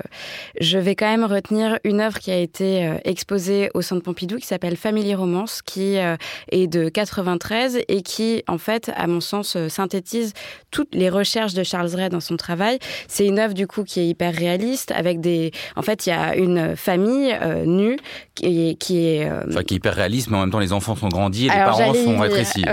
[0.60, 4.36] je vais quand même retenir une œuvre qui a été euh, exposée au Centre Pompidou
[4.36, 6.16] qui s'appelle Family Romance, qui euh,
[6.50, 10.32] est de 93 et qui, en fait, à mon sens, synthétise
[10.70, 12.78] toutes les recherches de Charles Ray dans son travail.
[13.08, 15.52] C'est une œuvre du coup qui est hyper réaliste avec des.
[15.76, 17.96] En fait, il y a une famille nue
[18.34, 20.96] qui est, qui est enfin, qui est hyper réaliste, mais en même temps les enfants
[20.96, 22.64] sont grandis et les parents sont rétrécis.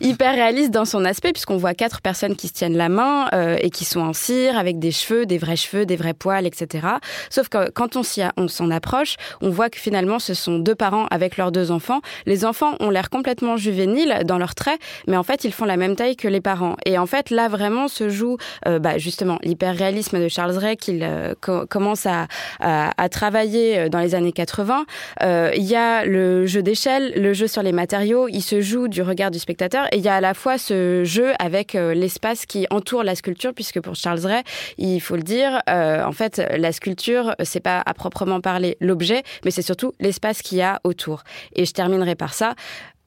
[0.00, 3.28] Hyper réaliste dans son aspect puisqu'on voit quatre personnes qui se tiennent la main
[3.60, 6.86] et qui sont en cire avec des cheveux, des vrais cheveux, des vrais poils, etc.
[7.30, 11.36] Sauf que quand on s'en approche, on voit que finalement ce sont deux parents avec
[11.36, 12.00] leurs deux enfants.
[12.26, 15.76] Les enfants ont l'air complètement juvéniles dans leurs traits, mais en fait ils font la
[15.76, 16.76] même taille que les parents.
[16.84, 18.36] Et en fait là vraiment se joue
[18.66, 22.26] euh, bah, justement l'hyperréalisme de Charles Ray qu'il euh, commence à,
[22.60, 24.84] à, travailler euh, dans les années 80.
[25.22, 29.02] Il y a le jeu d'échelle, le jeu sur les matériaux, il se joue du
[29.02, 32.66] regard du spectateur et il y a à la fois ce jeu avec l'espace qui
[32.70, 34.42] entoure la sculpture puisque pour Charles Ray,
[34.78, 39.50] il faut le dire, en fait la sculpture c'est pas à proprement parler l'objet, mais
[39.50, 41.22] c'est surtout l'espace qu'il y a autour.
[41.54, 42.54] Et je terminerai par ça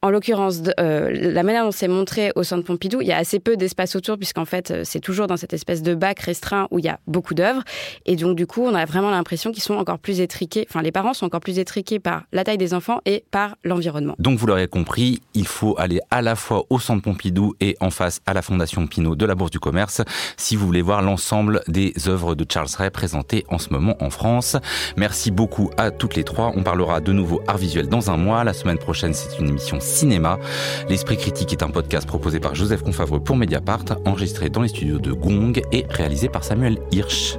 [0.01, 3.39] en l'occurrence, euh, la manière dont c'est montré au centre Pompidou, il y a assez
[3.39, 6.79] peu d'espace autour, puisqu'en fait, euh, c'est toujours dans cette espèce de bac restreint où
[6.79, 7.63] il y a beaucoup d'œuvres.
[8.05, 10.91] Et donc, du coup, on a vraiment l'impression qu'ils sont encore plus étriqués, enfin, les
[10.91, 14.15] parents sont encore plus étriqués par la taille des enfants et par l'environnement.
[14.19, 17.89] Donc, vous l'aurez compris, il faut aller à la fois au centre Pompidou et en
[17.89, 20.01] face à la Fondation Pinault de la Bourse du Commerce
[20.37, 24.09] si vous voulez voir l'ensemble des œuvres de Charles Ray présentées en ce moment en
[24.09, 24.57] France.
[24.97, 26.51] Merci beaucoup à toutes les trois.
[26.55, 28.43] On parlera de nouveau art visuel dans un mois.
[28.43, 30.39] La semaine prochaine, c'est une émission cinéma.
[30.89, 34.99] L'Esprit critique est un podcast proposé par Joseph Confavreux pour Mediapart, enregistré dans les studios
[34.99, 37.37] de Gong et réalisé par Samuel Hirsch.